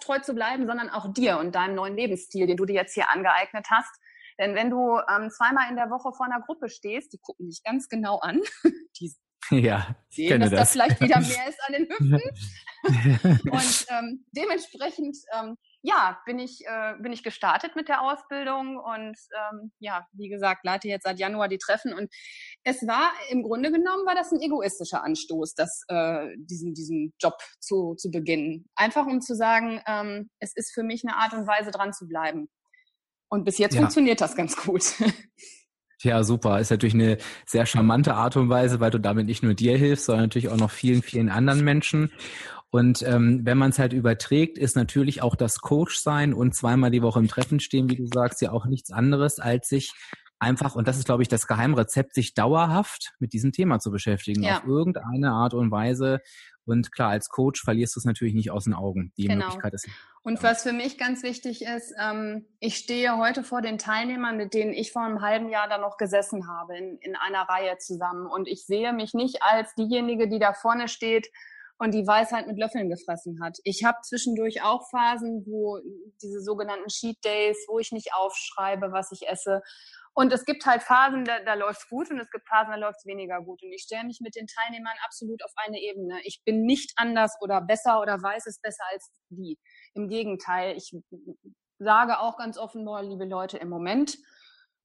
treu 0.00 0.18
zu 0.18 0.34
bleiben, 0.34 0.66
sondern 0.66 0.90
auch 0.90 1.12
dir 1.12 1.38
und 1.38 1.54
deinem 1.54 1.76
neuen 1.76 1.94
Lebensstil, 1.94 2.48
den 2.48 2.56
du 2.56 2.64
dir 2.64 2.74
jetzt 2.74 2.94
hier 2.94 3.10
angeeignet 3.10 3.68
hast. 3.70 3.94
Denn 4.40 4.56
wenn 4.56 4.70
du 4.70 4.98
ähm, 5.08 5.30
zweimal 5.30 5.70
in 5.70 5.76
der 5.76 5.88
Woche 5.90 6.12
vor 6.12 6.26
einer 6.26 6.40
Gruppe 6.40 6.68
stehst, 6.68 7.12
die 7.12 7.18
gucken 7.18 7.46
dich 7.46 7.62
ganz 7.62 7.88
genau 7.88 8.18
an, 8.18 8.40
die 9.00 9.14
ja, 9.50 9.96
sehen, 10.08 10.40
dass 10.40 10.50
das. 10.50 10.60
da 10.60 10.64
vielleicht 10.66 11.00
wieder 11.00 11.20
mehr 11.20 11.48
ist 11.48 11.60
an 11.66 11.72
den 11.72 11.88
Hüften. 11.88 12.20
und 13.50 13.86
ähm, 13.90 14.24
dementsprechend, 14.32 15.16
ähm, 15.34 15.56
ja, 15.82 16.20
bin 16.26 16.38
ich, 16.38 16.64
äh, 16.64 16.94
bin 17.00 17.12
ich 17.12 17.22
gestartet 17.22 17.74
mit 17.76 17.88
der 17.88 18.02
Ausbildung 18.02 18.78
und 18.78 19.16
ähm, 19.16 19.72
ja, 19.78 20.06
wie 20.12 20.28
gesagt, 20.28 20.64
leite 20.64 20.88
jetzt 20.88 21.04
seit 21.04 21.18
Januar 21.18 21.48
die 21.48 21.58
Treffen. 21.58 21.92
Und 21.92 22.12
es 22.64 22.86
war 22.86 23.12
im 23.30 23.42
Grunde 23.42 23.72
genommen, 23.72 24.06
war 24.06 24.14
das 24.14 24.32
ein 24.32 24.40
egoistischer 24.40 25.02
Anstoß, 25.02 25.54
das, 25.54 25.82
äh, 25.88 26.28
diesen, 26.36 26.74
diesen 26.74 27.14
Job 27.20 27.38
zu, 27.60 27.94
zu 27.96 28.10
beginnen. 28.10 28.68
Einfach 28.76 29.06
um 29.06 29.20
zu 29.20 29.34
sagen, 29.34 29.80
ähm, 29.86 30.30
es 30.38 30.54
ist 30.54 30.72
für 30.72 30.82
mich 30.82 31.02
eine 31.04 31.16
Art 31.16 31.32
und 31.32 31.46
Weise, 31.46 31.70
dran 31.70 31.92
zu 31.92 32.06
bleiben. 32.06 32.48
Und 33.28 33.44
bis 33.44 33.58
jetzt 33.58 33.74
ja. 33.74 33.80
funktioniert 33.80 34.20
das 34.20 34.36
ganz 34.36 34.56
gut. 34.56 34.82
Ja, 36.02 36.22
super. 36.22 36.60
Ist 36.60 36.70
natürlich 36.70 36.94
eine 36.94 37.18
sehr 37.44 37.66
charmante 37.66 38.14
Art 38.14 38.36
und 38.36 38.48
Weise, 38.48 38.80
weil 38.80 38.90
du 38.90 38.98
damit 38.98 39.26
nicht 39.26 39.42
nur 39.42 39.54
dir 39.54 39.76
hilfst, 39.76 40.06
sondern 40.06 40.24
natürlich 40.24 40.48
auch 40.48 40.56
noch 40.56 40.70
vielen, 40.70 41.02
vielen 41.02 41.28
anderen 41.28 41.64
Menschen. 41.64 42.12
Und 42.70 43.02
ähm, 43.02 43.40
wenn 43.44 43.58
man 43.58 43.70
es 43.70 43.78
halt 43.78 43.92
überträgt, 43.92 44.58
ist 44.58 44.76
natürlich 44.76 45.22
auch 45.22 45.34
das 45.34 45.60
Coach 45.60 45.96
sein 45.98 46.34
und 46.34 46.54
zweimal 46.54 46.90
die 46.90 47.02
Woche 47.02 47.18
im 47.18 47.28
Treffen 47.28 47.60
stehen, 47.60 47.88
wie 47.88 47.96
du 47.96 48.06
sagst, 48.06 48.42
ja 48.42 48.52
auch 48.52 48.66
nichts 48.66 48.90
anderes, 48.90 49.40
als 49.40 49.68
sich 49.68 49.94
einfach, 50.38 50.74
und 50.74 50.86
das 50.86 50.98
ist, 50.98 51.06
glaube 51.06 51.22
ich, 51.22 51.28
das 51.28 51.46
Geheimrezept, 51.46 52.14
sich 52.14 52.34
dauerhaft 52.34 53.14
mit 53.18 53.32
diesem 53.32 53.52
Thema 53.52 53.80
zu 53.80 53.90
beschäftigen, 53.90 54.42
ja. 54.42 54.58
auf 54.58 54.66
irgendeine 54.66 55.32
Art 55.32 55.54
und 55.54 55.70
Weise. 55.70 56.20
Und 56.68 56.92
klar, 56.92 57.10
als 57.10 57.30
Coach 57.30 57.62
verlierst 57.62 57.96
du 57.96 58.00
es 58.00 58.04
natürlich 58.04 58.34
nicht 58.34 58.50
aus 58.50 58.64
den 58.64 58.74
Augen. 58.74 59.12
Die 59.16 59.26
genau. 59.26 59.46
Möglichkeit 59.46 59.72
ist. 59.72 59.88
Und 60.22 60.42
was 60.42 60.62
für 60.62 60.74
mich 60.74 60.98
ganz 60.98 61.22
wichtig 61.22 61.62
ist, 61.62 61.94
ähm, 61.98 62.44
ich 62.60 62.76
stehe 62.76 63.16
heute 63.16 63.42
vor 63.42 63.62
den 63.62 63.78
Teilnehmern, 63.78 64.36
mit 64.36 64.52
denen 64.52 64.74
ich 64.74 64.92
vor 64.92 65.02
einem 65.02 65.22
halben 65.22 65.48
Jahr 65.48 65.68
dann 65.68 65.80
noch 65.80 65.96
gesessen 65.96 66.46
habe, 66.46 66.76
in, 66.76 66.98
in 66.98 67.16
einer 67.16 67.42
Reihe 67.42 67.78
zusammen. 67.78 68.26
Und 68.26 68.46
ich 68.46 68.66
sehe 68.66 68.92
mich 68.92 69.14
nicht 69.14 69.42
als 69.42 69.74
diejenige, 69.76 70.28
die 70.28 70.38
da 70.38 70.52
vorne 70.52 70.88
steht 70.88 71.28
und 71.78 71.94
die 71.94 72.06
Weisheit 72.06 72.46
mit 72.46 72.58
Löffeln 72.58 72.90
gefressen 72.90 73.40
hat. 73.42 73.58
Ich 73.64 73.84
habe 73.84 73.98
zwischendurch 74.02 74.62
auch 74.62 74.90
Phasen, 74.90 75.44
wo 75.46 75.78
diese 76.20 76.42
sogenannten 76.42 76.88
Cheat 76.88 77.24
Days, 77.24 77.56
wo 77.68 77.78
ich 77.78 77.92
nicht 77.92 78.12
aufschreibe, 78.12 78.92
was 78.92 79.12
ich 79.12 79.26
esse 79.28 79.62
und 80.18 80.32
es 80.32 80.44
gibt 80.44 80.66
halt 80.66 80.82
Phasen, 80.82 81.24
da, 81.24 81.38
da 81.44 81.54
läuft 81.54 81.82
es 81.82 81.88
gut 81.88 82.10
und 82.10 82.18
es 82.18 82.28
gibt 82.32 82.48
Phasen, 82.48 82.72
da 82.72 82.76
läuft 82.76 82.98
es 82.98 83.06
weniger 83.06 83.40
gut. 83.40 83.62
Und 83.62 83.72
ich 83.72 83.82
stelle 83.82 84.02
mich 84.02 84.18
mit 84.20 84.34
den 84.34 84.48
Teilnehmern 84.48 84.96
absolut 85.04 85.44
auf 85.44 85.52
eine 85.54 85.80
Ebene. 85.80 86.18
Ich 86.24 86.42
bin 86.44 86.62
nicht 86.62 86.90
anders 86.96 87.36
oder 87.40 87.60
besser 87.60 88.00
oder 88.00 88.20
weiß 88.20 88.46
es 88.46 88.60
besser 88.60 88.82
als 88.90 89.12
die. 89.28 89.60
Im 89.94 90.08
Gegenteil, 90.08 90.76
ich 90.76 90.92
sage 91.78 92.18
auch 92.18 92.36
ganz 92.36 92.58
offen, 92.58 92.84
boah, 92.84 93.00
liebe 93.00 93.26
Leute, 93.26 93.58
im 93.58 93.68
Moment 93.68 94.18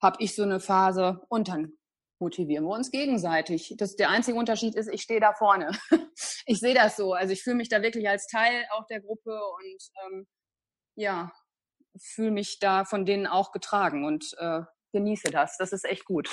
habe 0.04 0.18
ich 0.20 0.36
so 0.36 0.44
eine 0.44 0.60
Phase 0.60 1.20
und 1.30 1.48
dann 1.48 1.80
motivieren 2.20 2.66
wir 2.66 2.76
uns 2.76 2.92
gegenseitig. 2.92 3.74
Das, 3.80 3.96
der 3.96 4.12
einzige 4.12 4.38
Unterschied 4.38 4.76
ist, 4.76 4.88
ich 4.88 5.02
stehe 5.02 5.20
da 5.20 5.34
vorne. 5.34 5.72
ich 6.46 6.60
sehe 6.60 6.76
das 6.76 6.96
so. 6.96 7.14
Also 7.14 7.34
ich 7.34 7.42
fühle 7.42 7.56
mich 7.56 7.70
da 7.70 7.82
wirklich 7.82 8.08
als 8.08 8.28
Teil 8.28 8.68
auch 8.70 8.86
der 8.86 9.02
Gruppe 9.02 9.32
und 9.32 9.84
ähm, 10.06 10.28
ja, 10.96 11.32
fühle 12.00 12.30
mich 12.30 12.60
da 12.60 12.86
von 12.86 13.04
denen 13.04 13.26
auch 13.26 13.52
getragen 13.52 14.06
und 14.06 14.36
äh, 14.38 14.62
genieße 14.94 15.30
das. 15.32 15.58
Das 15.58 15.74
ist 15.74 15.86
echt 15.86 16.06
gut. 16.06 16.30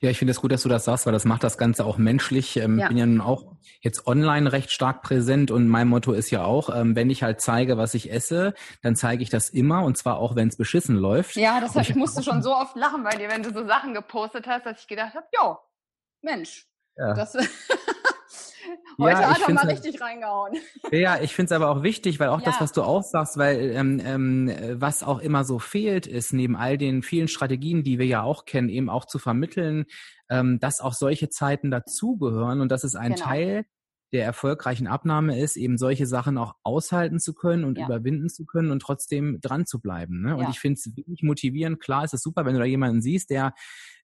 Ja, 0.00 0.10
ich 0.10 0.18
finde 0.18 0.30
es 0.30 0.40
gut, 0.40 0.50
dass 0.50 0.62
du 0.62 0.68
das 0.68 0.84
sagst, 0.84 1.06
weil 1.06 1.12
das 1.12 1.24
macht 1.24 1.44
das 1.44 1.58
Ganze 1.58 1.84
auch 1.84 1.98
menschlich. 1.98 2.56
Ähm, 2.56 2.78
ja. 2.78 2.88
bin 2.88 2.96
ja 2.96 3.06
nun 3.06 3.20
auch 3.20 3.56
jetzt 3.80 4.06
online 4.06 4.50
recht 4.50 4.70
stark 4.70 5.02
präsent 5.02 5.50
und 5.50 5.68
mein 5.68 5.88
Motto 5.88 6.12
ist 6.12 6.30
ja 6.30 6.44
auch, 6.44 6.74
ähm, 6.74 6.96
wenn 6.96 7.10
ich 7.10 7.22
halt 7.22 7.40
zeige, 7.40 7.76
was 7.76 7.94
ich 7.94 8.10
esse, 8.10 8.54
dann 8.82 8.96
zeige 8.96 9.22
ich 9.22 9.30
das 9.30 9.50
immer 9.50 9.84
und 9.84 9.96
zwar 9.96 10.18
auch, 10.18 10.36
wenn 10.36 10.48
es 10.48 10.56
beschissen 10.56 10.96
läuft. 10.96 11.36
Ja, 11.36 11.60
das 11.60 11.74
heißt, 11.74 11.90
ich 11.90 11.96
musste 11.96 12.22
schon 12.22 12.42
so 12.42 12.54
oft 12.54 12.76
lachen 12.76 13.04
bei 13.04 13.16
dir, 13.16 13.28
wenn 13.28 13.42
du 13.42 13.52
so 13.52 13.66
Sachen 13.66 13.94
gepostet 13.94 14.46
hast, 14.46 14.66
dass 14.66 14.80
ich 14.80 14.88
gedacht 14.88 15.14
habe, 15.14 15.26
jo, 15.34 15.58
Mensch, 16.22 16.66
ja. 16.96 17.14
das 17.14 17.34
Heute 18.98 19.20
ja, 19.20 19.36
er 19.46 19.54
mal 19.54 19.66
richtig 19.66 20.00
reingehauen. 20.00 20.54
Ja, 20.92 21.20
ich 21.20 21.34
finde 21.34 21.46
es 21.46 21.52
aber 21.52 21.70
auch 21.70 21.82
wichtig, 21.82 22.18
weil 22.18 22.28
auch 22.28 22.40
ja. 22.40 22.46
das, 22.46 22.60
was 22.60 22.72
du 22.72 22.82
auch 22.82 23.02
sagst, 23.02 23.36
weil 23.36 23.72
ähm, 23.74 24.00
ähm, 24.04 24.52
was 24.80 25.02
auch 25.02 25.18
immer 25.18 25.44
so 25.44 25.58
fehlt, 25.58 26.06
ist 26.06 26.32
neben 26.32 26.56
all 26.56 26.78
den 26.78 27.02
vielen 27.02 27.28
Strategien, 27.28 27.82
die 27.82 27.98
wir 27.98 28.06
ja 28.06 28.22
auch 28.22 28.44
kennen, 28.44 28.68
eben 28.68 28.88
auch 28.88 29.04
zu 29.04 29.18
vermitteln, 29.18 29.86
ähm, 30.30 30.58
dass 30.60 30.80
auch 30.80 30.94
solche 30.94 31.28
Zeiten 31.28 31.70
dazugehören 31.70 32.60
und 32.60 32.70
dass 32.70 32.84
es 32.84 32.94
ein 32.94 33.14
genau. 33.14 33.24
Teil 33.24 33.64
der 34.12 34.24
erfolgreichen 34.24 34.86
Abnahme 34.86 35.38
ist, 35.38 35.56
eben 35.56 35.76
solche 35.76 36.06
Sachen 36.06 36.38
auch 36.38 36.54
aushalten 36.62 37.20
zu 37.20 37.34
können 37.34 37.64
und 37.64 37.78
ja. 37.78 37.84
überwinden 37.84 38.30
zu 38.30 38.46
können 38.46 38.70
und 38.70 38.80
trotzdem 38.80 39.38
dran 39.40 39.66
zu 39.66 39.80
bleiben. 39.80 40.22
Ne? 40.22 40.34
Und 40.34 40.44
ja. 40.44 40.50
ich 40.50 40.60
finde 40.60 40.78
es 40.78 40.96
wirklich 40.96 41.22
motivierend. 41.22 41.80
Klar, 41.80 42.04
es 42.04 42.14
ist 42.14 42.22
super, 42.22 42.46
wenn 42.46 42.54
du 42.54 42.60
da 42.60 42.64
jemanden 42.64 43.02
siehst, 43.02 43.30
der 43.30 43.54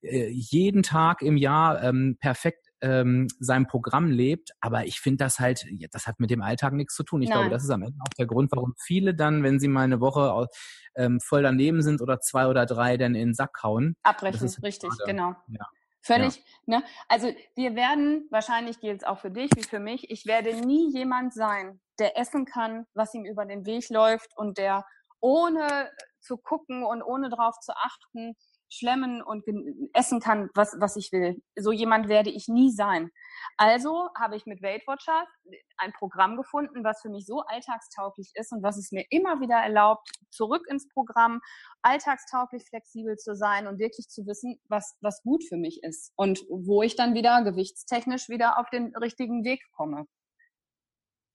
äh, 0.02 0.28
jeden 0.28 0.82
Tag 0.82 1.22
im 1.22 1.36
Jahr 1.36 1.82
ähm, 1.82 2.16
perfekt 2.20 2.63
ähm, 2.84 3.28
seinem 3.38 3.66
Programm 3.66 4.10
lebt. 4.10 4.52
Aber 4.60 4.84
ich 4.84 5.00
finde 5.00 5.24
das 5.24 5.40
halt, 5.40 5.64
das 5.90 6.06
hat 6.06 6.20
mit 6.20 6.30
dem 6.30 6.42
Alltag 6.42 6.74
nichts 6.74 6.94
zu 6.94 7.02
tun. 7.02 7.22
Ich 7.22 7.30
Nein. 7.30 7.38
glaube, 7.38 7.50
das 7.50 7.64
ist 7.64 7.70
am 7.70 7.82
Ende 7.82 7.98
auch 8.00 8.14
der 8.18 8.26
Grund, 8.26 8.52
warum 8.52 8.74
viele 8.78 9.14
dann, 9.14 9.42
wenn 9.42 9.58
sie 9.58 9.68
mal 9.68 9.82
eine 9.82 10.00
Woche 10.00 10.48
ähm, 10.94 11.18
voll 11.20 11.42
daneben 11.42 11.82
sind 11.82 12.02
oder 12.02 12.20
zwei 12.20 12.46
oder 12.46 12.66
drei, 12.66 12.96
dann 12.96 13.14
in 13.14 13.28
den 13.28 13.34
Sack 13.34 13.62
hauen. 13.62 13.96
Abbrechen, 14.02 14.48
richtig, 14.62 14.90
schade. 14.90 15.04
genau. 15.06 15.34
Ja. 15.48 15.66
Völlig, 16.02 16.36
ja. 16.66 16.78
ne? 16.78 16.84
Also 17.08 17.32
wir 17.56 17.74
werden, 17.74 18.28
wahrscheinlich 18.30 18.78
gilt 18.78 19.00
es 19.02 19.08
auch 19.08 19.20
für 19.20 19.30
dich 19.30 19.50
wie 19.56 19.62
für 19.62 19.80
mich, 19.80 20.10
ich 20.10 20.26
werde 20.26 20.54
nie 20.54 20.92
jemand 20.92 21.32
sein, 21.32 21.80
der 21.98 22.18
essen 22.18 22.44
kann, 22.44 22.84
was 22.92 23.14
ihm 23.14 23.24
über 23.24 23.46
den 23.46 23.64
Weg 23.64 23.88
läuft 23.88 24.36
und 24.36 24.58
der 24.58 24.84
ohne 25.20 25.90
zu 26.20 26.36
gucken 26.36 26.84
und 26.84 27.02
ohne 27.02 27.30
drauf 27.30 27.58
zu 27.60 27.72
achten, 27.74 28.34
schlemmen 28.76 29.22
und 29.22 29.44
essen 29.92 30.20
kann, 30.20 30.50
was, 30.54 30.76
was 30.78 30.96
ich 30.96 31.12
will. 31.12 31.42
So 31.56 31.72
jemand 31.72 32.08
werde 32.08 32.30
ich 32.30 32.48
nie 32.48 32.70
sein. 32.70 33.10
Also 33.56 34.08
habe 34.18 34.36
ich 34.36 34.46
mit 34.46 34.62
Weight 34.62 34.86
Watchers 34.86 35.28
ein 35.76 35.92
Programm 35.92 36.36
gefunden, 36.36 36.84
was 36.84 37.00
für 37.00 37.08
mich 37.08 37.26
so 37.26 37.40
alltagstauglich 37.40 38.32
ist 38.34 38.52
und 38.52 38.62
was 38.62 38.76
es 38.76 38.92
mir 38.92 39.04
immer 39.10 39.40
wieder 39.40 39.56
erlaubt, 39.56 40.08
zurück 40.30 40.66
ins 40.68 40.88
Programm, 40.88 41.40
alltagstauglich 41.82 42.64
flexibel 42.64 43.16
zu 43.16 43.34
sein 43.34 43.66
und 43.66 43.78
wirklich 43.78 44.08
zu 44.08 44.26
wissen, 44.26 44.60
was, 44.68 44.96
was 45.00 45.22
gut 45.22 45.44
für 45.44 45.56
mich 45.56 45.82
ist 45.82 46.12
und 46.16 46.44
wo 46.48 46.82
ich 46.82 46.96
dann 46.96 47.14
wieder 47.14 47.42
gewichtstechnisch 47.42 48.28
wieder 48.28 48.58
auf 48.58 48.70
den 48.70 48.94
richtigen 48.96 49.44
Weg 49.44 49.62
komme. 49.72 50.06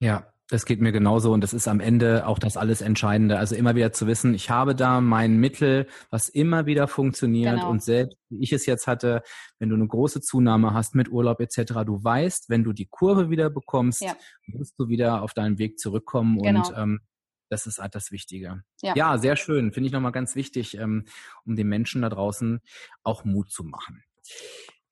Ja, 0.00 0.32
das 0.50 0.66
geht 0.66 0.80
mir 0.80 0.90
genauso 0.90 1.32
und 1.32 1.42
das 1.42 1.52
ist 1.52 1.68
am 1.68 1.78
Ende 1.78 2.26
auch 2.26 2.38
das 2.38 2.56
alles 2.56 2.80
Entscheidende. 2.80 3.38
Also 3.38 3.54
immer 3.54 3.76
wieder 3.76 3.92
zu 3.92 4.08
wissen, 4.08 4.34
ich 4.34 4.50
habe 4.50 4.74
da 4.74 5.00
mein 5.00 5.36
Mittel, 5.36 5.86
was 6.10 6.28
immer 6.28 6.66
wieder 6.66 6.88
funktioniert 6.88 7.54
genau. 7.54 7.70
und 7.70 7.82
selbst 7.82 8.18
wie 8.28 8.42
ich 8.42 8.52
es 8.52 8.66
jetzt 8.66 8.88
hatte, 8.88 9.22
wenn 9.60 9.68
du 9.68 9.76
eine 9.76 9.86
große 9.86 10.20
Zunahme 10.20 10.74
hast 10.74 10.96
mit 10.96 11.08
Urlaub 11.08 11.40
etc., 11.40 11.72
du 11.86 12.02
weißt, 12.02 12.50
wenn 12.50 12.64
du 12.64 12.72
die 12.72 12.86
Kurve 12.86 13.30
wieder 13.30 13.48
bekommst, 13.48 14.02
ja. 14.02 14.16
wirst 14.48 14.74
du 14.78 14.88
wieder 14.88 15.22
auf 15.22 15.34
deinen 15.34 15.58
Weg 15.58 15.78
zurückkommen 15.78 16.42
genau. 16.42 16.66
und 16.66 16.74
ähm, 16.76 17.00
das 17.48 17.66
ist 17.66 17.78
halt 17.78 17.94
das 17.94 18.10
Wichtige. 18.10 18.62
Ja, 18.82 18.94
ja 18.96 19.18
sehr 19.18 19.36
schön. 19.36 19.72
Finde 19.72 19.88
ich 19.88 19.92
nochmal 19.92 20.12
ganz 20.12 20.34
wichtig, 20.34 20.76
ähm, 20.76 21.04
um 21.44 21.56
den 21.56 21.68
Menschen 21.68 22.02
da 22.02 22.08
draußen 22.08 22.60
auch 23.02 23.24
Mut 23.24 23.50
zu 23.50 23.64
machen. 23.64 24.02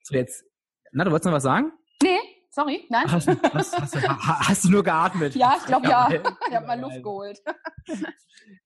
So 0.03 0.15
jetzt, 0.15 0.43
na, 0.91 1.03
du 1.03 1.11
wolltest 1.11 1.25
noch 1.25 1.33
was 1.33 1.43
sagen? 1.43 1.71
Sorry, 2.59 2.85
nein. 2.89 3.09
Hast, 3.09 3.25
hast, 3.25 3.75
hast, 3.77 4.49
hast 4.49 4.63
du 4.65 4.69
nur 4.69 4.83
geatmet? 4.83 5.33
Ja, 5.33 5.55
ich 5.57 5.65
glaube 5.65 5.87
ja. 5.89 6.09
Ich 6.11 6.53
habe 6.53 6.67
mal 6.67 6.77
Luft 6.77 7.01
geholt. 7.01 7.41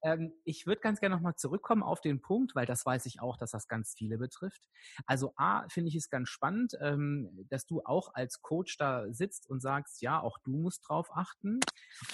ähm, 0.02 0.34
ich 0.46 0.66
würde 0.66 0.82
ganz 0.82 1.00
gerne 1.00 1.14
nochmal 1.14 1.36
zurückkommen 1.36 1.84
auf 1.84 2.02
den 2.02 2.20
Punkt, 2.20 2.56
weil 2.56 2.66
das 2.66 2.88
weiß 2.88 3.06
ich 3.06 3.22
auch, 3.22 3.38
dass 3.38 3.52
das 3.52 3.68
ganz 3.68 3.94
viele 3.96 4.18
betrifft. 4.18 4.64
Also 5.06 5.34
A, 5.36 5.70
finde 5.70 5.90
ich 5.90 5.96
es 5.96 6.10
ganz 6.10 6.30
spannend, 6.30 6.76
ähm, 6.82 7.46
dass 7.52 7.68
du 7.68 7.84
auch 7.86 8.16
als 8.16 8.42
Coach 8.42 8.78
da 8.78 9.06
sitzt 9.14 9.48
und 9.48 9.62
sagst, 9.62 10.02
ja, 10.02 10.20
auch 10.20 10.40
du 10.44 10.58
musst 10.58 10.90
drauf 10.90 11.10
achten. 11.14 11.60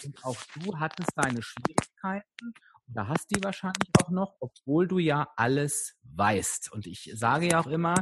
Und 0.03 0.25
auch 0.25 0.38
du 0.55 0.79
hattest 0.79 1.12
deine 1.15 1.41
Schwierigkeiten 1.41 2.53
da 2.91 3.08
hast 3.08 3.29
die 3.31 3.43
wahrscheinlich 3.43 3.89
auch 4.01 4.10
noch, 4.10 4.36
obwohl 4.39 4.88
du 4.88 4.98
ja 4.98 5.29
alles 5.36 5.98
weißt. 6.15 6.72
Und 6.72 6.88
ich 6.88 7.12
sage 7.15 7.48
ja 7.48 7.60
auch 7.60 7.67
immer, 7.67 7.96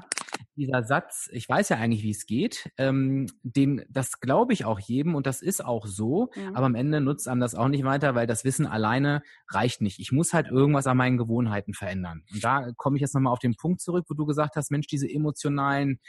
dieser 0.55 0.83
Satz, 0.83 1.29
ich 1.31 1.47
weiß 1.47 1.69
ja 1.69 1.77
eigentlich, 1.77 2.03
wie 2.03 2.11
es 2.11 2.25
geht, 2.25 2.71
ähm, 2.77 3.27
den, 3.43 3.85
das 3.89 4.19
glaube 4.19 4.53
ich 4.53 4.65
auch 4.65 4.79
jedem 4.79 5.15
und 5.15 5.27
das 5.27 5.41
ist 5.41 5.63
auch 5.63 5.85
so, 5.85 6.29
mhm. 6.35 6.55
aber 6.55 6.65
am 6.65 6.75
Ende 6.75 7.01
nutzt 7.01 7.27
einem 7.27 7.41
das 7.41 7.55
auch 7.55 7.67
nicht 7.67 7.83
weiter, 7.83 8.15
weil 8.15 8.27
das 8.27 8.43
Wissen 8.43 8.65
alleine 8.65 9.21
reicht 9.49 9.81
nicht. 9.81 9.99
Ich 9.99 10.11
muss 10.11 10.33
halt 10.33 10.47
irgendwas 10.47 10.87
an 10.87 10.97
meinen 10.97 11.17
Gewohnheiten 11.17 11.73
verändern. 11.73 12.23
Und 12.33 12.43
da 12.43 12.71
komme 12.77 12.97
ich 12.97 13.01
jetzt 13.01 13.13
nochmal 13.13 13.33
auf 13.33 13.39
den 13.39 13.55
Punkt 13.55 13.81
zurück, 13.81 14.05
wo 14.09 14.13
du 14.13 14.25
gesagt 14.25 14.55
hast, 14.55 14.71
Mensch, 14.71 14.87
diese 14.87 15.09
emotionalen 15.09 15.99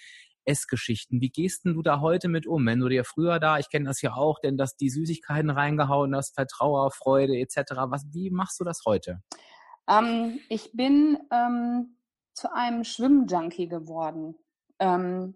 Essgeschichten. 0.48 1.20
Wie 1.20 1.30
gehst 1.30 1.64
denn 1.64 1.74
du 1.74 1.82
da 1.82 2.00
heute 2.00 2.28
mit 2.28 2.46
um? 2.46 2.66
Wenn 2.66 2.80
du 2.80 2.88
dir 2.88 3.04
früher 3.04 3.38
da, 3.38 3.58
ich 3.58 3.70
kenne 3.70 3.86
das 3.86 4.00
ja 4.02 4.14
auch, 4.14 4.40
denn 4.40 4.56
dass 4.56 4.76
die 4.76 4.90
Süßigkeiten 4.90 5.50
reingehauen 5.50 6.16
hast, 6.16 6.34
Vertrauer, 6.34 6.90
Freude 6.90 7.38
etc. 7.38 7.74
Was, 7.88 8.06
wie 8.12 8.30
machst 8.30 8.58
du 8.58 8.64
das 8.64 8.82
heute? 8.86 9.20
Ähm, 9.88 10.40
ich 10.48 10.72
bin 10.72 11.18
ähm, 11.30 11.96
zu 12.34 12.52
einem 12.52 12.84
Schwimmjunkie 12.84 13.68
geworden. 13.68 14.36
Ähm, 14.78 15.34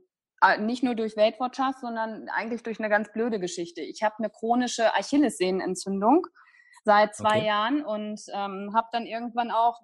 nicht 0.58 0.82
nur 0.82 0.94
durch 0.94 1.16
Weight 1.16 1.38
Watchers, 1.38 1.80
sondern 1.80 2.28
eigentlich 2.28 2.62
durch 2.62 2.80
eine 2.80 2.88
ganz 2.88 3.12
blöde 3.12 3.38
Geschichte. 3.38 3.80
Ich 3.80 4.02
habe 4.02 4.16
eine 4.18 4.30
chronische 4.30 4.92
Achillessehnenentzündung 4.94 6.26
seit 6.84 7.14
zwei 7.14 7.38
okay. 7.38 7.46
Jahren 7.46 7.84
und 7.84 8.20
ähm, 8.34 8.72
habe 8.74 8.88
dann 8.90 9.06
irgendwann 9.06 9.52
auch 9.52 9.80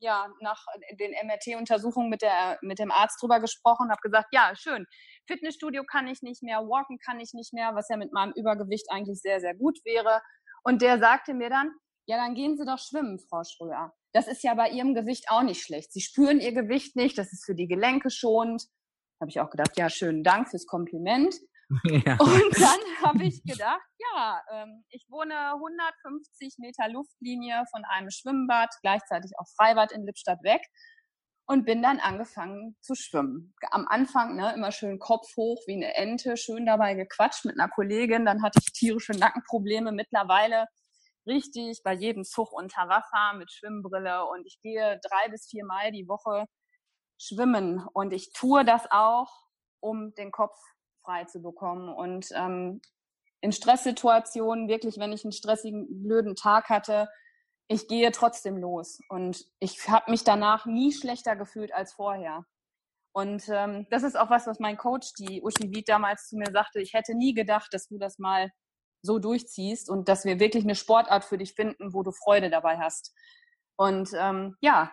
ja, 0.00 0.28
nach 0.40 0.64
den 0.98 1.12
MRT-Untersuchungen 1.12 2.08
mit, 2.08 2.22
mit 2.62 2.78
dem 2.78 2.90
Arzt 2.90 3.22
drüber 3.22 3.40
gesprochen, 3.40 3.90
habe 3.90 4.00
gesagt, 4.02 4.28
ja, 4.32 4.52
schön, 4.54 4.86
Fitnessstudio 5.26 5.84
kann 5.84 6.06
ich 6.06 6.22
nicht 6.22 6.42
mehr, 6.42 6.58
Walken 6.60 6.98
kann 6.98 7.20
ich 7.20 7.32
nicht 7.34 7.52
mehr, 7.52 7.74
was 7.74 7.88
ja 7.88 7.96
mit 7.96 8.12
meinem 8.12 8.32
Übergewicht 8.34 8.86
eigentlich 8.90 9.20
sehr, 9.20 9.40
sehr 9.40 9.54
gut 9.54 9.78
wäre. 9.84 10.22
Und 10.62 10.82
der 10.82 10.98
sagte 10.98 11.34
mir 11.34 11.50
dann, 11.50 11.72
ja, 12.06 12.16
dann 12.16 12.34
gehen 12.34 12.56
Sie 12.56 12.64
doch 12.64 12.78
schwimmen, 12.78 13.18
Frau 13.18 13.42
Schröer. 13.44 13.92
Das 14.12 14.28
ist 14.28 14.42
ja 14.42 14.54
bei 14.54 14.70
Ihrem 14.70 14.94
Gewicht 14.94 15.26
auch 15.28 15.42
nicht 15.42 15.62
schlecht. 15.62 15.92
Sie 15.92 16.00
spüren 16.00 16.40
Ihr 16.40 16.52
Gewicht 16.52 16.96
nicht, 16.96 17.18
das 17.18 17.32
ist 17.32 17.44
für 17.44 17.54
die 17.54 17.68
Gelenke 17.68 18.10
schonend. 18.10 18.64
Habe 19.20 19.30
ich 19.30 19.40
auch 19.40 19.50
gedacht, 19.50 19.76
ja, 19.76 19.90
schönen 19.90 20.22
Dank 20.22 20.48
fürs 20.48 20.66
Kompliment. 20.66 21.34
Ja. 22.06 22.16
Und 22.18 22.60
dann 22.60 22.80
habe 23.04 23.24
ich 23.24 23.42
gedacht, 23.44 23.86
ja, 23.98 24.40
ähm, 24.52 24.84
ich 24.88 25.06
wohne 25.10 25.52
150 25.52 26.56
Meter 26.58 26.88
Luftlinie 26.88 27.64
von 27.70 27.84
einem 27.84 28.10
Schwimmbad, 28.10 28.70
gleichzeitig 28.82 29.32
auch 29.38 29.46
Freibad 29.56 29.92
in 29.92 30.06
Lippstadt 30.06 30.42
weg 30.42 30.62
und 31.46 31.64
bin 31.64 31.82
dann 31.82 31.98
angefangen 31.98 32.76
zu 32.80 32.94
schwimmen. 32.94 33.54
Am 33.70 33.86
Anfang 33.88 34.36
ne, 34.36 34.52
immer 34.54 34.70
schön 34.70 34.98
Kopf 34.98 35.34
hoch 35.36 35.62
wie 35.66 35.74
eine 35.74 35.94
Ente, 35.94 36.36
schön 36.36 36.66
dabei 36.66 36.94
gequatscht 36.94 37.44
mit 37.46 37.58
einer 37.58 37.70
Kollegin. 37.70 38.26
Dann 38.26 38.42
hatte 38.42 38.60
ich 38.62 38.72
tierische 38.72 39.12
Nackenprobleme. 39.12 39.92
Mittlerweile 39.92 40.66
richtig 41.26 41.80
bei 41.84 41.94
jedem 41.94 42.24
Zug 42.24 42.52
unter 42.52 42.88
Wasser 42.88 43.36
mit 43.38 43.50
Schwimmbrille 43.50 44.26
und 44.26 44.46
ich 44.46 44.58
gehe 44.62 45.00
drei 45.02 45.30
bis 45.30 45.48
vier 45.48 45.64
Mal 45.64 45.92
die 45.92 46.08
Woche 46.08 46.44
schwimmen 47.18 47.86
und 47.92 48.12
ich 48.12 48.32
tue 48.32 48.64
das 48.64 48.86
auch, 48.90 49.28
um 49.80 50.14
den 50.14 50.30
Kopf 50.30 50.56
frei 51.08 51.24
zu 51.24 51.40
bekommen. 51.40 51.88
Und 51.88 52.28
ähm, 52.34 52.80
in 53.40 53.52
Stresssituationen, 53.52 54.68
wirklich, 54.68 54.98
wenn 54.98 55.12
ich 55.12 55.24
einen 55.24 55.32
stressigen, 55.32 56.02
blöden 56.02 56.34
Tag 56.36 56.68
hatte, 56.68 57.08
ich 57.68 57.88
gehe 57.88 58.10
trotzdem 58.12 58.58
los. 58.58 59.00
Und 59.08 59.44
ich 59.58 59.88
habe 59.88 60.10
mich 60.10 60.24
danach 60.24 60.66
nie 60.66 60.92
schlechter 60.92 61.36
gefühlt 61.36 61.72
als 61.72 61.94
vorher. 61.94 62.44
Und 63.12 63.48
ähm, 63.48 63.86
das 63.90 64.02
ist 64.02 64.16
auch 64.16 64.30
was, 64.30 64.46
was 64.46 64.60
mein 64.60 64.76
Coach, 64.76 65.12
die 65.18 65.42
Uschi 65.42 65.74
Wied, 65.74 65.88
damals 65.88 66.28
zu 66.28 66.36
mir 66.36 66.50
sagte. 66.52 66.80
Ich 66.80 66.92
hätte 66.92 67.14
nie 67.14 67.34
gedacht, 67.34 67.72
dass 67.72 67.88
du 67.88 67.98
das 67.98 68.18
mal 68.18 68.50
so 69.02 69.18
durchziehst 69.18 69.88
und 69.88 70.08
dass 70.08 70.24
wir 70.24 70.40
wirklich 70.40 70.64
eine 70.64 70.74
Sportart 70.74 71.24
für 71.24 71.38
dich 71.38 71.54
finden, 71.54 71.94
wo 71.94 72.02
du 72.02 72.12
Freude 72.12 72.50
dabei 72.50 72.78
hast. 72.78 73.14
Und 73.76 74.10
ähm, 74.14 74.56
ja, 74.60 74.92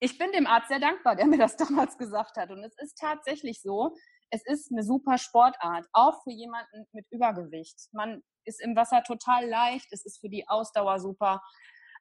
ich 0.00 0.18
bin 0.18 0.32
dem 0.32 0.46
Arzt 0.46 0.68
sehr 0.68 0.80
dankbar, 0.80 1.16
der 1.16 1.26
mir 1.26 1.38
das 1.38 1.56
damals 1.56 1.96
gesagt 1.96 2.36
hat. 2.36 2.50
Und 2.50 2.62
es 2.64 2.76
ist 2.78 2.98
tatsächlich 2.98 3.62
so, 3.62 3.96
es 4.30 4.44
ist 4.46 4.70
eine 4.70 4.82
super 4.82 5.18
Sportart, 5.18 5.86
auch 5.92 6.22
für 6.22 6.32
jemanden 6.32 6.86
mit 6.92 7.06
Übergewicht. 7.10 7.76
Man 7.92 8.22
ist 8.44 8.60
im 8.60 8.76
Wasser 8.76 9.02
total 9.02 9.46
leicht, 9.46 9.86
es 9.92 10.04
ist 10.04 10.20
für 10.20 10.28
die 10.28 10.48
Ausdauer 10.48 11.00
super 11.00 11.42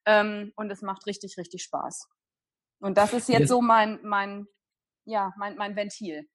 ähm, 0.05 0.51
und 0.55 0.71
es 0.71 0.81
macht 0.81 1.05
richtig, 1.05 1.37
richtig 1.37 1.63
Spaß. 1.63 2.07
Und 2.79 2.97
das 2.97 3.13
ist 3.13 3.29
jetzt 3.29 3.49
so 3.49 3.61
mein, 3.61 3.99
mein, 4.03 4.47
ja, 5.05 5.33
mein, 5.37 5.55
mein 5.55 5.75
Ventil. 5.75 6.27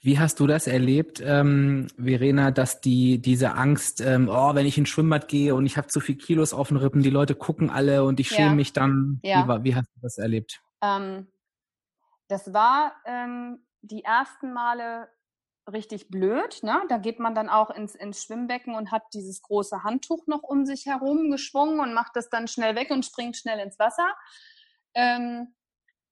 Wie 0.00 0.18
hast 0.18 0.38
du 0.40 0.46
das 0.46 0.66
erlebt, 0.66 1.22
ähm, 1.24 1.88
Verena, 1.96 2.50
dass 2.50 2.80
die 2.80 3.20
diese 3.20 3.54
Angst, 3.54 4.00
ähm, 4.00 4.28
oh, 4.30 4.54
wenn 4.54 4.66
ich 4.66 4.76
ins 4.76 4.90
Schwimmbad 4.90 5.28
gehe 5.28 5.54
und 5.54 5.64
ich 5.64 5.78
habe 5.78 5.88
zu 5.88 6.00
viel 6.00 6.16
Kilos 6.16 6.52
auf 6.52 6.68
den 6.68 6.76
Rippen, 6.76 7.02
die 7.02 7.10
Leute 7.10 7.34
gucken 7.34 7.70
alle 7.70 8.04
und 8.04 8.20
ich 8.20 8.28
schäme 8.28 8.48
ja. 8.48 8.54
mich 8.54 8.72
dann. 8.74 9.20
Ja. 9.22 9.48
Wie, 9.48 9.64
wie, 9.64 9.74
hast 9.74 9.88
du 9.96 10.00
das 10.02 10.18
erlebt? 10.18 10.62
Ähm, 10.82 11.28
das 12.28 12.52
war 12.52 12.92
ähm, 13.06 13.64
die 13.84 14.04
ersten 14.04 14.52
Male 14.52 15.08
richtig 15.70 16.08
blöd. 16.08 16.62
Ne? 16.62 16.82
Da 16.88 16.98
geht 16.98 17.18
man 17.18 17.34
dann 17.34 17.48
auch 17.48 17.70
ins, 17.70 17.94
ins 17.94 18.22
Schwimmbecken 18.22 18.74
und 18.74 18.90
hat 18.90 19.02
dieses 19.14 19.42
große 19.42 19.82
Handtuch 19.82 20.26
noch 20.26 20.42
um 20.42 20.66
sich 20.66 20.86
herum 20.86 21.30
geschwungen 21.30 21.80
und 21.80 21.94
macht 21.94 22.16
das 22.16 22.28
dann 22.28 22.48
schnell 22.48 22.74
weg 22.74 22.90
und 22.90 23.04
springt 23.04 23.36
schnell 23.36 23.58
ins 23.58 23.78
Wasser. 23.78 24.14
Ähm, 24.94 25.54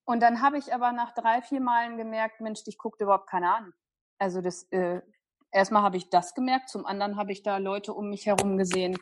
und 0.04 0.20
dann 0.20 0.42
habe 0.42 0.58
ich 0.58 0.74
aber 0.74 0.92
nach 0.92 1.12
drei, 1.14 1.42
vier 1.42 1.60
Malen 1.60 1.96
gemerkt, 1.96 2.40
Mensch, 2.40 2.64
dich 2.64 2.78
guckt 2.78 3.00
überhaupt 3.00 3.28
keiner 3.28 3.56
an. 3.56 3.72
Also 4.18 4.40
das, 4.40 4.64
äh, 4.70 5.00
erstmal 5.50 5.82
habe 5.82 5.96
ich 5.96 6.10
das 6.10 6.34
gemerkt, 6.34 6.70
zum 6.70 6.86
anderen 6.86 7.16
habe 7.16 7.32
ich 7.32 7.42
da 7.42 7.58
Leute 7.58 7.92
um 7.92 8.08
mich 8.08 8.26
herum 8.26 8.56
gesehen, 8.56 8.98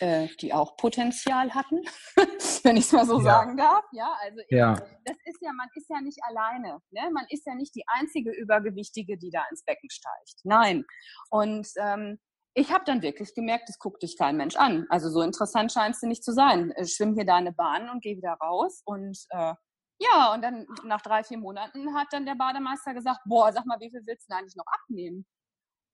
äh, 0.00 0.28
die 0.40 0.52
auch 0.52 0.76
Potenzial 0.76 1.54
hatten, 1.54 1.80
wenn 2.62 2.76
ich 2.76 2.84
es 2.84 2.92
mal 2.92 3.06
so 3.06 3.18
ja. 3.18 3.24
sagen 3.24 3.56
darf. 3.56 3.84
Ja, 3.92 4.16
also 4.22 4.40
ja. 4.48 4.74
das 5.04 5.16
ist 5.24 5.38
ja, 5.40 5.52
man 5.52 5.68
ist 5.74 5.88
ja 5.88 6.00
nicht 6.00 6.18
alleine. 6.22 6.80
Ne? 6.90 7.10
Man 7.12 7.26
ist 7.28 7.46
ja 7.46 7.54
nicht 7.54 7.74
die 7.74 7.84
einzige 7.86 8.30
Übergewichtige, 8.30 9.18
die 9.18 9.30
da 9.30 9.42
ins 9.50 9.64
Becken 9.64 9.90
steigt. 9.90 10.40
Nein. 10.44 10.84
Und 11.30 11.68
ähm, 11.78 12.18
ich 12.54 12.72
habe 12.72 12.84
dann 12.84 13.02
wirklich 13.02 13.34
gemerkt, 13.34 13.68
das 13.68 13.78
guckt 13.78 14.02
dich 14.02 14.16
kein 14.16 14.36
Mensch 14.36 14.56
an. 14.56 14.86
Also 14.88 15.10
so 15.10 15.22
interessant 15.22 15.72
scheinst 15.72 16.02
du 16.02 16.06
nicht 16.06 16.24
zu 16.24 16.32
sein. 16.32 16.70
Äh, 16.72 16.86
schwimm 16.86 17.14
hier 17.14 17.26
deine 17.26 17.52
Bahn 17.52 17.90
und 17.90 18.02
gehe 18.02 18.16
wieder 18.16 18.36
raus 18.40 18.82
und 18.84 19.18
äh, 19.30 19.54
ja, 20.00 20.34
und 20.34 20.42
dann 20.42 20.66
nach 20.82 21.00
drei, 21.02 21.22
vier 21.22 21.38
Monaten 21.38 21.94
hat 21.94 22.08
dann 22.10 22.26
der 22.26 22.34
Bademeister 22.34 22.94
gesagt, 22.94 23.20
boah, 23.26 23.52
sag 23.52 23.64
mal, 23.64 23.78
wie 23.78 23.90
viel 23.90 24.02
willst 24.04 24.28
du 24.28 24.32
denn 24.32 24.40
eigentlich 24.40 24.56
noch 24.56 24.66
abnehmen? 24.66 25.24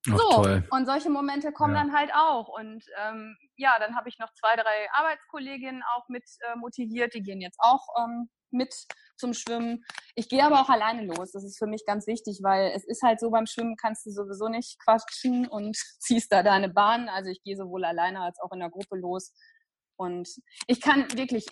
Ach, 0.09 0.19
so, 0.19 0.43
toll. 0.43 0.65
und 0.71 0.87
solche 0.87 1.11
Momente 1.11 1.53
kommen 1.53 1.75
ja. 1.75 1.83
dann 1.83 1.93
halt 1.93 2.11
auch. 2.15 2.49
Und 2.49 2.85
ähm, 2.99 3.37
ja, 3.57 3.79
dann 3.79 3.97
habe 3.97 4.09
ich 4.09 4.19
noch 4.19 4.33
zwei, 4.33 4.57
drei 4.57 4.91
Arbeitskolleginnen 4.93 5.83
auch 5.95 6.09
mit 6.09 6.25
äh, 6.41 6.57
motiviert, 6.57 7.15
die 7.15 7.23
gehen 7.23 7.41
jetzt 7.41 7.59
auch 7.61 7.87
ähm, 7.99 8.31
mit 8.51 8.75
zum 9.17 9.35
Schwimmen. 9.35 9.85
Ich 10.15 10.29
gehe 10.29 10.45
aber 10.45 10.61
auch 10.61 10.71
alleine 10.71 11.05
los. 11.05 11.33
Das 11.33 11.45
ist 11.45 11.59
für 11.59 11.67
mich 11.67 11.85
ganz 11.87 12.07
wichtig, 12.07 12.41
weil 12.43 12.73
es 12.75 12.85
ist 12.85 13.03
halt 13.03 13.21
so, 13.21 13.31
beim 13.31 13.47
Schwimmen 13.47 13.77
kannst 13.77 14.07
du 14.07 14.11
sowieso 14.11 14.49
nicht 14.49 14.79
quatschen 14.83 15.47
und 15.47 15.77
ziehst 15.99 16.33
da 16.33 16.43
deine 16.43 16.71
Bahn. 16.71 17.09
Also 17.09 17.31
ich 17.31 17.43
gehe 17.43 17.57
sowohl 17.57 17.85
alleine 17.85 18.21
als 18.21 18.39
auch 18.41 18.53
in 18.53 18.61
der 18.61 18.71
Gruppe 18.71 18.97
los. 18.97 19.33
Und 19.97 20.29
ich 20.67 20.81
kann 20.81 21.07
wirklich, 21.13 21.47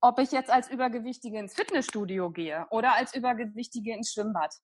ob 0.00 0.20
ich 0.20 0.30
jetzt 0.30 0.50
als 0.50 0.70
Übergewichtige 0.70 1.38
ins 1.38 1.54
Fitnessstudio 1.54 2.30
gehe 2.30 2.66
oder 2.70 2.94
als 2.94 3.14
Übergewichtige 3.16 3.92
ins 3.92 4.12
Schwimmbad. 4.12 4.54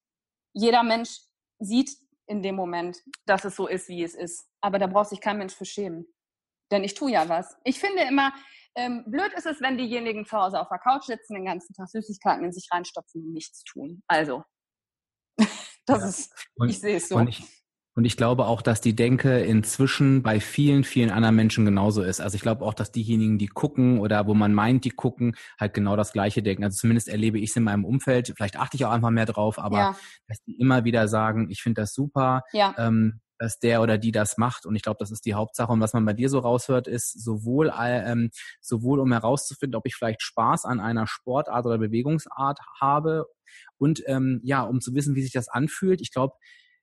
Jeder 0.53 0.85
Mensch 0.85 1.19
sieht 1.59 1.91
in 2.31 2.43
dem 2.43 2.55
Moment, 2.55 3.03
dass 3.27 3.45
es 3.45 3.57
so 3.57 3.67
ist, 3.67 3.89
wie 3.89 4.05
es 4.05 4.15
ist. 4.15 4.49
Aber 4.61 4.79
da 4.79 4.87
braucht 4.87 5.11
sich 5.11 5.21
kein 5.21 5.39
Mensch 5.39 5.55
für 5.55 5.65
schämen. 5.65 6.07
Denn 6.71 6.85
ich 6.85 6.95
tue 6.95 7.11
ja 7.11 7.29
was. 7.29 7.57
Ich 7.65 7.81
finde 7.81 8.03
immer, 8.03 8.33
ähm, 8.77 9.05
blöd 9.09 9.33
ist 9.35 9.47
es, 9.47 9.61
wenn 9.61 9.77
diejenigen 9.77 10.25
zu 10.25 10.39
Hause 10.39 10.61
auf 10.61 10.69
der 10.69 10.79
Couch 10.79 11.05
sitzen, 11.05 11.35
den 11.35 11.45
ganzen 11.45 11.75
Tag 11.75 11.89
Süßigkeiten 11.89 12.45
in 12.45 12.53
sich 12.53 12.69
reinstopfen 12.71 13.25
und 13.25 13.33
nichts 13.33 13.65
tun. 13.65 14.05
Also, 14.07 14.45
das 15.87 16.01
ja. 16.01 16.09
ist, 16.09 16.49
und, 16.55 16.69
ich 16.69 16.79
sehe 16.79 16.97
es 16.99 17.09
so. 17.09 17.17
Und 17.17 17.29
ich, 17.29 17.43
Und 18.01 18.07
ich 18.07 18.17
glaube 18.17 18.47
auch, 18.47 18.63
dass 18.63 18.81
die 18.81 18.97
Denke 18.97 19.41
inzwischen 19.41 20.23
bei 20.23 20.41
vielen, 20.41 20.85
vielen 20.85 21.11
anderen 21.11 21.37
Menschen 21.37 21.67
genauso 21.67 22.03
ist. 22.03 22.23
Also 22.23 22.35
ich 22.35 22.41
glaube 22.41 22.65
auch, 22.65 22.73
dass 22.73 22.93
diejenigen, 22.93 23.37
die 23.37 23.47
gucken 23.47 24.01
oder 24.01 24.27
wo 24.27 24.33
man 24.33 24.55
meint, 24.55 24.87
die 24.87 24.91
gucken, 24.91 25.37
halt 25.59 25.75
genau 25.75 25.97
das 25.97 26.15
Gleiche 26.15 26.43
denken. 26.43 26.65
Also 26.65 26.79
zumindest 26.79 27.09
erlebe 27.09 27.39
ich 27.39 27.51
es 27.51 27.57
in 27.57 27.65
meinem 27.65 27.85
Umfeld. 27.85 28.33
Vielleicht 28.35 28.57
achte 28.57 28.79
ich 28.79 28.87
auch 28.87 28.91
einfach 28.91 29.11
mehr 29.11 29.27
drauf, 29.27 29.59
aber 29.59 29.79
ja. 29.79 29.97
dass 30.29 30.43
die 30.45 30.59
immer 30.59 30.85
wieder 30.85 31.09
sagen, 31.09 31.51
ich 31.51 31.61
finde 31.61 31.83
das 31.83 31.93
super. 31.93 32.41
Ja. 32.55 32.75
Ähm, 32.79 33.21
dass 33.39 33.59
der 33.59 33.83
oder 33.83 33.99
die 33.99 34.13
das 34.13 34.39
macht. 34.39 34.65
Und 34.65 34.77
ich 34.77 34.83
glaube, 34.83 34.97
das 34.99 35.11
ist 35.11 35.27
die 35.27 35.35
Hauptsache. 35.35 35.71
Und 35.71 35.81
was 35.81 35.93
man 35.93 36.07
bei 36.07 36.15
dir 36.15 36.31
so 36.31 36.39
raushört, 36.39 36.89
ist 36.89 37.23
sowohl, 37.23 37.71
ähm, 37.79 38.31
sowohl 38.63 38.99
um 38.99 39.13
herauszufinden, 39.13 39.77
ob 39.77 39.87
ich 39.87 39.95
vielleicht 39.95 40.23
Spaß 40.23 40.65
an 40.65 40.81
einer 40.81 41.07
Sportart 41.07 41.67
oder 41.67 41.77
Bewegungsart 41.77 42.61
habe 42.81 43.27
und 43.77 44.03
ähm, 44.07 44.41
ja, 44.43 44.63
um 44.63 44.81
zu 44.81 44.95
wissen, 44.95 45.15
wie 45.17 45.23
sich 45.23 45.33
das 45.33 45.49
anfühlt. 45.49 46.01
Ich 46.01 46.13
glaube, 46.13 46.33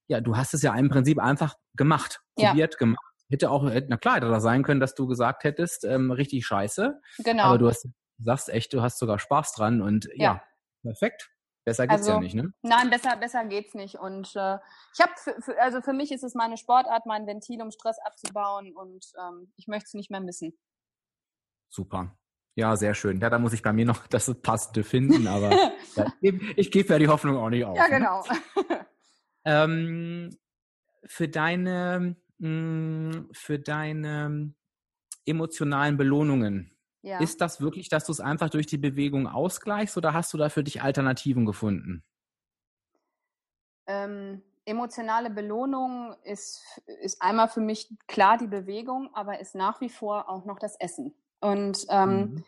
ja, 0.08 0.22
du 0.22 0.38
hast 0.38 0.54
es 0.54 0.62
ja 0.62 0.74
im 0.76 0.90
Prinzip 0.90 1.20
einfach 1.20 1.56
gemacht, 1.76 2.22
probiert, 2.36 2.74
ja. 2.74 2.78
gemacht. 2.78 3.04
Hätte 3.30 3.52
auch, 3.52 3.64
na 3.64 3.98
klar, 3.98 4.16
hätte 4.16 4.30
das 4.30 4.44
sein 4.44 4.64
können, 4.64 4.80
dass 4.80 4.96
du 4.96 5.06
gesagt 5.06 5.44
hättest, 5.44 5.84
ähm, 5.84 6.12
richtig 6.12 6.46
scheiße. 6.46 7.00
Genau. 7.20 7.44
Aber 7.44 7.58
du 7.58 7.68
hast, 7.68 7.84
du 7.84 8.24
sagst 8.24 8.50
echt, 8.50 8.74
du 8.74 8.82
hast 8.82 9.00
sogar 9.00 9.20
Spaß 9.20 9.54
dran 9.54 9.82
und 9.82 10.06
ja, 10.14 10.34
ja 10.34 10.42
perfekt. 10.82 11.30
Besser 11.66 11.86
geht's 11.86 12.04
also, 12.04 12.12
ja 12.14 12.20
nicht, 12.22 12.34
ne? 12.34 12.54
Nein, 12.62 12.90
besser, 12.90 13.18
besser 13.18 13.44
geht's 13.44 13.74
nicht. 13.74 13.96
Und 13.96 14.34
äh, 14.38 14.58
ich 14.94 15.02
habe, 15.02 15.12
also 15.60 15.82
für 15.82 15.92
mich 15.92 16.14
ist 16.14 16.24
es 16.24 16.34
meine 16.34 16.56
Sportart, 16.56 17.06
mein 17.06 17.28
Ventil, 17.28 17.62
um 17.62 17.72
Stress 17.72 17.98
abzubauen 18.06 18.74
und 18.74 19.06
ähm, 19.20 19.52
ich 19.58 19.68
möchte 19.68 19.88
es 19.88 19.94
nicht 19.94 20.10
mehr 20.10 20.22
missen. 20.22 20.58
Super. 21.70 22.18
Ja, 22.56 22.78
sehr 22.78 22.96
schön. 22.96 23.20
Ja, 23.20 23.30
da 23.30 23.38
muss 23.38 23.52
ich 23.52 23.62
bei 23.62 23.74
mir 23.74 23.86
noch 23.86 24.08
das 24.08 24.34
Passende 24.42 24.86
finden, 24.86 25.28
aber 25.28 25.52
ja, 25.96 26.06
ich 26.56 26.72
gebe 26.72 26.94
ja 26.94 27.00
die 27.00 27.10
Hoffnung 27.10 27.36
auch 27.36 27.50
nicht 27.50 27.66
auf. 27.66 27.76
Ja, 27.76 27.90
ne? 27.90 27.98
genau. 27.98 28.24
Ne? 28.24 28.86
ähm, 29.48 30.38
für 31.06 31.30
deine, 31.30 32.18
mh, 32.40 32.50
mm, 32.50 33.30
für 33.32 33.60
deine 33.60 34.54
emotionalen 35.26 35.98
Belohnungen, 35.98 36.78
ja. 37.04 37.20
Ist 37.20 37.40
das 37.40 37.62
wirklich, 37.62 37.88
dass 37.88 38.04
du 38.04 38.12
es 38.12 38.20
einfach 38.20 38.50
durch 38.50 38.66
die 38.66 38.78
Bewegung 38.78 39.28
ausgleichst 39.28 39.96
oder 39.96 40.14
hast 40.14 40.34
du 40.34 40.38
da 40.38 40.50
für 40.50 40.62
dich 40.62 40.82
Alternativen 40.82 41.46
gefunden? 41.46 42.04
Ähm, 43.86 44.42
emotionale 44.66 45.30
Belohnung 45.30 46.16
ist, 46.24 46.62
ist 47.02 47.22
einmal 47.22 47.48
für 47.48 47.62
mich 47.62 47.88
klar 48.08 48.38
die 48.38 48.48
Bewegung, 48.48 49.10
aber 49.14 49.40
ist 49.40 49.56
nach 49.56 49.80
wie 49.80 49.88
vor 49.88 50.28
auch 50.28 50.44
noch 50.44 50.60
das 50.60 50.76
Essen. 50.82 51.14
Und 51.40 51.86
ähm, 51.90 52.20
mhm 52.20 52.44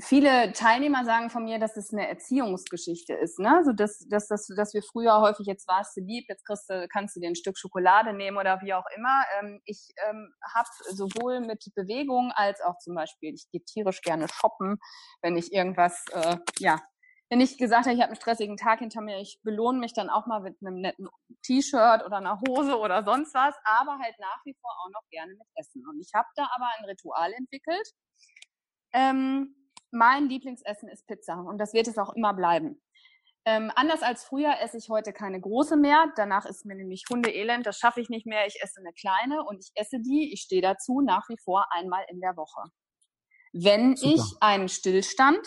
viele 0.00 0.52
Teilnehmer 0.52 1.04
sagen 1.04 1.30
von 1.30 1.44
mir, 1.44 1.58
dass 1.58 1.76
es 1.76 1.92
eine 1.92 2.08
Erziehungsgeschichte 2.08 3.14
ist, 3.14 3.38
ne? 3.38 3.62
So 3.64 3.72
dass, 3.72 4.06
dass, 4.08 4.28
dass, 4.28 4.46
dass 4.46 4.74
wir 4.74 4.82
früher 4.82 5.20
häufig 5.20 5.46
jetzt 5.46 5.68
warst 5.68 5.96
du 5.96 6.00
lieb, 6.00 6.26
jetzt 6.28 6.44
kriegst 6.44 6.68
du, 6.68 6.86
kannst 6.88 7.16
du 7.16 7.20
dir 7.20 7.28
ein 7.28 7.36
Stück 7.36 7.58
Schokolade 7.58 8.12
nehmen 8.12 8.36
oder 8.36 8.60
wie 8.62 8.74
auch 8.74 8.86
immer. 8.96 9.24
Ähm, 9.38 9.60
ich 9.64 9.88
ähm, 10.08 10.32
habe 10.54 10.68
sowohl 10.90 11.40
mit 11.40 11.64
Bewegung 11.74 12.32
als 12.34 12.60
auch 12.60 12.78
zum 12.78 12.94
Beispiel, 12.94 13.34
ich 13.34 13.48
gehe 13.50 13.64
tierisch 13.64 14.00
gerne 14.02 14.26
shoppen, 14.28 14.78
wenn 15.22 15.36
ich 15.36 15.52
irgendwas, 15.52 16.04
äh, 16.12 16.36
ja, 16.58 16.80
wenn 17.28 17.40
ich 17.40 17.58
gesagt 17.58 17.86
habe, 17.86 17.94
ich 17.94 18.00
habe 18.00 18.12
einen 18.12 18.20
stressigen 18.20 18.56
Tag 18.56 18.78
hinter 18.78 19.00
mir, 19.00 19.18
ich 19.18 19.40
belohne 19.42 19.78
mich 19.78 19.92
dann 19.92 20.10
auch 20.10 20.26
mal 20.26 20.40
mit 20.40 20.56
einem 20.60 20.80
netten 20.80 21.08
T-Shirt 21.42 22.04
oder 22.04 22.18
einer 22.18 22.40
Hose 22.46 22.78
oder 22.78 23.02
sonst 23.04 23.34
was, 23.34 23.54
aber 23.64 23.98
halt 23.98 24.14
nach 24.20 24.40
wie 24.44 24.54
vor 24.60 24.70
auch 24.70 24.90
noch 24.90 25.08
gerne 25.10 25.32
mit 25.32 25.46
Essen. 25.56 25.84
Und 25.88 26.00
ich 26.00 26.12
habe 26.14 26.28
da 26.36 26.48
aber 26.54 26.68
ein 26.78 26.84
Ritual 26.84 27.32
entwickelt. 27.32 27.92
Ähm, 28.92 29.56
mein 29.90 30.28
Lieblingsessen 30.28 30.88
ist 30.88 31.06
Pizza 31.06 31.34
und 31.34 31.58
das 31.58 31.72
wird 31.72 31.88
es 31.88 31.98
auch 31.98 32.14
immer 32.14 32.34
bleiben. 32.34 32.80
Ähm, 33.44 33.70
anders 33.76 34.02
als 34.02 34.24
früher 34.24 34.60
esse 34.60 34.76
ich 34.76 34.88
heute 34.88 35.12
keine 35.12 35.40
große 35.40 35.76
mehr. 35.76 36.12
Danach 36.16 36.46
ist 36.46 36.66
mir 36.66 36.74
nämlich 36.74 37.04
Hundeelend, 37.08 37.64
das 37.64 37.78
schaffe 37.78 38.00
ich 38.00 38.08
nicht 38.08 38.26
mehr. 38.26 38.46
Ich 38.46 38.60
esse 38.60 38.80
eine 38.80 38.92
kleine 38.92 39.44
und 39.44 39.60
ich 39.60 39.70
esse 39.74 40.00
die, 40.00 40.32
ich 40.32 40.40
stehe 40.40 40.62
dazu, 40.62 41.00
nach 41.00 41.28
wie 41.28 41.38
vor 41.38 41.66
einmal 41.70 42.04
in 42.08 42.20
der 42.20 42.36
Woche. 42.36 42.62
Wenn 43.52 43.96
Super. 43.96 44.14
ich 44.14 44.22
einen 44.40 44.68
Stillstand 44.68 45.46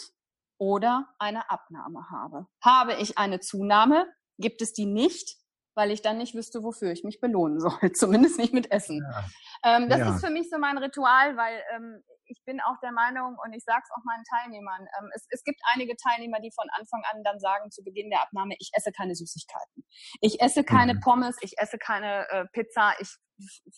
oder 0.60 1.08
eine 1.18 1.50
Abnahme 1.50 2.10
habe. 2.12 2.46
Habe 2.64 2.96
ich 2.96 3.18
eine 3.18 3.40
Zunahme, 3.40 4.06
gibt 4.38 4.62
es 4.62 4.74
die 4.74 4.86
nicht, 4.86 5.38
weil 5.76 5.92
ich 5.92 6.02
dann 6.02 6.18
nicht 6.18 6.36
wüsste, 6.36 6.64
wofür 6.64 6.92
ich 6.92 7.04
mich 7.04 7.20
belohnen 7.20 7.60
soll. 7.60 7.72
Zumindest 7.94 8.38
nicht 8.38 8.54
mit 8.54 8.72
Essen. 8.72 9.02
Ja. 9.02 9.78
Ähm, 9.78 9.90
das 9.90 10.00
ja. 10.00 10.14
ist 10.14 10.24
für 10.24 10.32
mich 10.32 10.50
so 10.50 10.58
mein 10.60 10.78
Ritual, 10.78 11.38
weil 11.38 11.64
ähm, 11.76 12.04
ich 12.30 12.42
bin 12.46 12.62
auch 12.62 12.80
der 12.82 12.92
Meinung 12.92 13.38
und 13.44 13.54
ich 13.54 13.64
sage 13.64 13.82
es 13.84 13.92
auch 13.92 14.04
meinen 14.06 14.24
Teilnehmern, 14.24 14.88
ähm, 15.00 15.10
es, 15.14 15.26
es 15.30 15.44
gibt 15.44 15.60
einige 15.74 15.96
Teilnehmer, 15.98 16.40
die 16.40 16.52
von 16.52 16.68
Anfang 16.78 17.04
an 17.12 17.24
dann 17.24 17.40
sagen 17.40 17.72
zu 17.72 17.84
Beginn 17.84 18.10
der 18.10 18.22
Abnahme, 18.22 18.56
ich 18.60 18.70
esse 18.74 18.92
keine 18.92 19.16
Süßigkeiten. 19.16 19.84
Ich 20.22 20.42
esse 20.42 20.64
keine 20.64 20.96
mhm. 20.96 21.00
Pommes, 21.02 21.38
ich 21.42 21.58
esse 21.58 21.78
keine 21.78 22.30
äh, 22.30 22.46
Pizza, 22.54 22.94
ich 23.00 23.10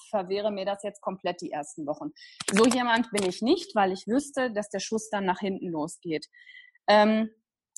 verwehre 0.10 0.52
mir 0.52 0.66
das 0.66 0.84
jetzt 0.84 1.02
komplett 1.02 1.42
die 1.42 1.52
ersten 1.52 1.86
Wochen. 1.86 2.12
So 2.52 2.66
jemand 2.66 3.12
bin 3.12 3.24
ich 3.24 3.42
nicht, 3.42 3.76
weil 3.76 3.92
ich 3.92 4.08
wüsste, 4.08 4.52
dass 4.52 4.70
der 4.70 4.80
Schuss 4.80 5.10
dann 5.10 5.26
nach 5.26 5.40
hinten 5.40 5.70
losgeht. 5.70 6.28
Ähm, 6.88 7.30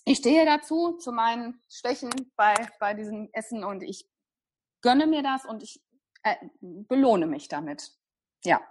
ich 0.05 0.17
stehe 0.17 0.45
dazu, 0.45 0.97
zu 0.97 1.11
meinen 1.11 1.61
Schwächen 1.69 2.11
bei, 2.35 2.55
bei 2.79 2.93
diesem 2.93 3.29
Essen 3.31 3.63
und 3.63 3.83
ich 3.83 4.09
gönne 4.81 5.07
mir 5.07 5.23
das 5.23 5.45
und 5.45 5.63
ich 5.63 5.81
äh, 6.23 6.35
belohne 6.61 7.27
mich 7.27 7.47
damit. 7.47 7.91
Ja. 8.43 8.61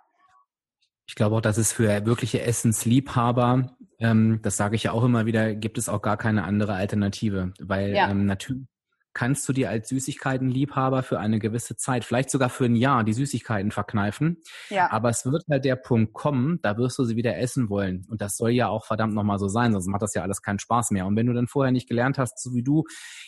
Ich 1.06 1.14
glaube 1.14 1.36
auch, 1.36 1.40
dass 1.40 1.58
es 1.58 1.72
für 1.72 2.06
wirkliche 2.06 2.42
Essensliebhaber, 2.42 3.76
ähm, 3.98 4.40
das 4.42 4.56
sage 4.56 4.76
ich 4.76 4.84
ja 4.84 4.92
auch 4.92 5.04
immer 5.04 5.26
wieder, 5.26 5.54
gibt 5.54 5.78
es 5.78 5.88
auch 5.88 6.02
gar 6.02 6.16
keine 6.16 6.44
andere 6.44 6.74
Alternative. 6.74 7.52
Weil 7.60 7.94
ja. 7.94 8.10
ähm, 8.10 8.26
natürlich 8.26 8.66
kannst 9.14 9.48
du 9.48 9.52
dir 9.52 9.70
als 9.70 9.88
Süßigkeitenliebhaber 9.88 11.02
für 11.02 11.20
eine 11.20 11.38
gewisse 11.38 11.76
Zeit, 11.76 12.04
vielleicht 12.04 12.30
sogar 12.30 12.48
für 12.48 12.64
ein 12.64 12.76
Jahr, 12.76 13.04
die 13.04 13.12
Süßigkeiten 13.12 13.70
verkneifen. 13.70 14.38
Ja. 14.70 14.90
Aber 14.90 15.10
es 15.10 15.24
wird 15.26 15.44
halt 15.50 15.64
der 15.64 15.76
Punkt 15.76 16.14
kommen, 16.14 16.60
da 16.62 16.76
wirst 16.78 16.98
du 16.98 17.04
sie 17.04 17.16
wieder 17.16 17.36
essen 17.36 17.68
wollen. 17.68 18.06
Und 18.08 18.20
das 18.20 18.36
soll 18.36 18.50
ja 18.50 18.68
auch 18.68 18.84
verdammt 18.84 19.14
nochmal 19.14 19.38
so 19.38 19.48
sein, 19.48 19.72
sonst 19.72 19.88
macht 19.88 20.02
das 20.02 20.14
ja 20.14 20.22
alles 20.22 20.42
keinen 20.42 20.58
Spaß 20.58 20.90
mehr. 20.92 21.06
Und 21.06 21.16
wenn 21.16 21.26
du 21.26 21.34
dann 21.34 21.46
vorher 21.46 21.72
nicht 21.72 21.88
gelernt 21.88 22.18
hast, 22.18 22.42
so 22.42 22.54
wie 22.54 22.62
du, 22.62 22.84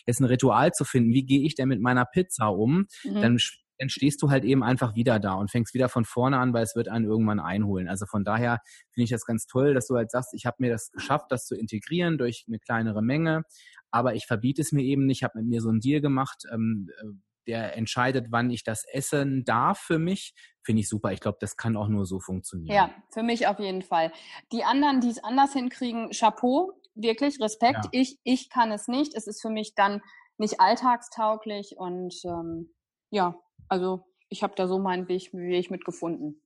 jetzt 0.06 0.20
ein 0.20 0.24
Ritual 0.24 0.72
zu 0.72 0.84
finden, 0.84 1.12
wie 1.12 1.24
gehe 1.24 1.42
ich 1.42 1.54
denn 1.54 1.68
mit 1.68 1.80
meiner 1.80 2.04
Pizza 2.04 2.46
um, 2.46 2.87
mhm. 3.04 3.20
dann 3.20 3.38
dann 3.78 3.88
stehst 3.88 4.22
du 4.22 4.30
halt 4.30 4.44
eben 4.44 4.62
einfach 4.62 4.94
wieder 4.94 5.18
da 5.18 5.34
und 5.34 5.50
fängst 5.50 5.74
wieder 5.74 5.88
von 5.88 6.04
vorne 6.04 6.38
an, 6.38 6.52
weil 6.52 6.62
es 6.62 6.76
wird 6.76 6.88
einen 6.88 7.04
irgendwann 7.04 7.40
einholen. 7.40 7.88
Also 7.88 8.06
von 8.06 8.24
daher 8.24 8.60
finde 8.92 9.04
ich 9.04 9.10
das 9.10 9.24
ganz 9.24 9.46
toll, 9.46 9.74
dass 9.74 9.87
du 9.87 9.96
halt 9.96 10.10
sagst, 10.10 10.34
ich 10.34 10.46
habe 10.46 10.56
mir 10.60 10.70
das 10.70 10.90
geschafft, 10.90 11.26
das 11.30 11.46
zu 11.46 11.56
integrieren 11.56 12.18
durch 12.18 12.44
eine 12.48 12.58
kleinere 12.58 13.02
Menge, 13.02 13.42
aber 13.90 14.14
ich 14.14 14.26
verbiete 14.26 14.62
es 14.62 14.72
mir 14.72 14.82
eben 14.82 15.06
nicht. 15.06 15.18
Ich 15.18 15.24
habe 15.24 15.38
mit 15.38 15.48
mir 15.48 15.60
so 15.60 15.68
einen 15.68 15.80
Deal 15.80 16.00
gemacht, 16.00 16.44
ähm, 16.52 16.88
äh, 17.00 17.04
der 17.46 17.76
entscheidet, 17.76 18.28
wann 18.30 18.50
ich 18.50 18.64
das 18.64 18.84
essen 18.90 19.44
darf 19.44 19.78
für 19.78 19.98
mich, 19.98 20.34
finde 20.62 20.80
ich 20.80 20.88
super. 20.88 21.12
Ich 21.12 21.20
glaube, 21.20 21.38
das 21.40 21.56
kann 21.56 21.76
auch 21.76 21.88
nur 21.88 22.06
so 22.06 22.20
funktionieren. 22.20 22.74
Ja, 22.74 22.90
für 23.12 23.22
mich 23.22 23.46
auf 23.46 23.58
jeden 23.58 23.82
Fall. 23.82 24.12
Die 24.52 24.64
anderen, 24.64 25.00
die 25.00 25.10
es 25.10 25.22
anders 25.22 25.52
hinkriegen, 25.52 26.10
Chapeau, 26.10 26.72
wirklich 26.94 27.40
Respekt. 27.40 27.84
Ja. 27.84 27.90
Ich, 27.92 28.18
ich 28.24 28.50
kann 28.50 28.72
es 28.72 28.88
nicht. 28.88 29.14
Es 29.14 29.26
ist 29.26 29.42
für 29.42 29.50
mich 29.50 29.74
dann 29.74 30.00
nicht 30.38 30.60
alltagstauglich 30.60 31.76
und 31.76 32.14
ähm, 32.24 32.72
ja, 33.10 33.37
also 33.68 34.05
ich 34.29 34.42
habe 34.42 34.55
da 34.57 34.66
so 34.66 34.79
meinen 34.79 35.09
Weg, 35.09 35.33
Weg 35.33 35.70
mitgefunden. 35.70 36.40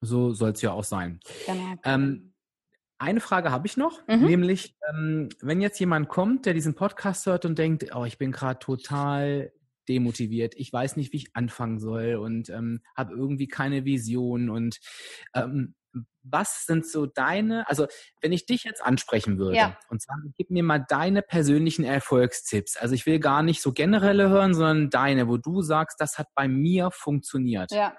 So 0.00 0.32
soll 0.32 0.50
es 0.50 0.62
ja 0.62 0.72
auch 0.72 0.84
sein. 0.84 1.20
Genau. 1.46 1.74
Ähm, 1.84 2.32
eine 2.98 3.20
Frage 3.20 3.50
habe 3.50 3.66
ich 3.66 3.76
noch, 3.76 4.06
mhm. 4.06 4.24
nämlich 4.24 4.76
ähm, 4.88 5.28
wenn 5.40 5.60
jetzt 5.60 5.78
jemand 5.80 6.08
kommt, 6.08 6.46
der 6.46 6.54
diesen 6.54 6.74
Podcast 6.74 7.26
hört 7.26 7.44
und 7.44 7.58
denkt, 7.58 7.86
oh, 7.94 8.04
ich 8.04 8.18
bin 8.18 8.32
gerade 8.32 8.58
total 8.58 9.52
demotiviert, 9.88 10.54
ich 10.56 10.72
weiß 10.72 10.96
nicht, 10.96 11.12
wie 11.12 11.18
ich 11.18 11.34
anfangen 11.34 11.80
soll 11.80 12.14
und 12.14 12.48
ähm, 12.50 12.80
habe 12.96 13.14
irgendwie 13.14 13.48
keine 13.48 13.84
Vision 13.84 14.50
und 14.50 14.78
ähm, 15.34 15.74
was 16.22 16.66
sind 16.66 16.86
so 16.86 17.06
deine, 17.06 17.68
also 17.68 17.86
wenn 18.20 18.32
ich 18.32 18.46
dich 18.46 18.64
jetzt 18.64 18.84
ansprechen 18.84 19.38
würde 19.38 19.56
ja. 19.56 19.78
und 19.88 20.02
sagen, 20.02 20.32
gib 20.36 20.50
mir 20.50 20.62
mal 20.62 20.78
deine 20.78 21.22
persönlichen 21.22 21.84
Erfolgstipps. 21.84 22.76
Also 22.76 22.94
ich 22.94 23.06
will 23.06 23.18
gar 23.18 23.42
nicht 23.42 23.62
so 23.62 23.72
generelle 23.72 24.28
hören, 24.28 24.54
sondern 24.54 24.90
deine, 24.90 25.28
wo 25.28 25.36
du 25.36 25.62
sagst, 25.62 26.00
das 26.00 26.18
hat 26.18 26.28
bei 26.34 26.48
mir 26.48 26.90
funktioniert. 26.90 27.70
Ja. 27.72 27.96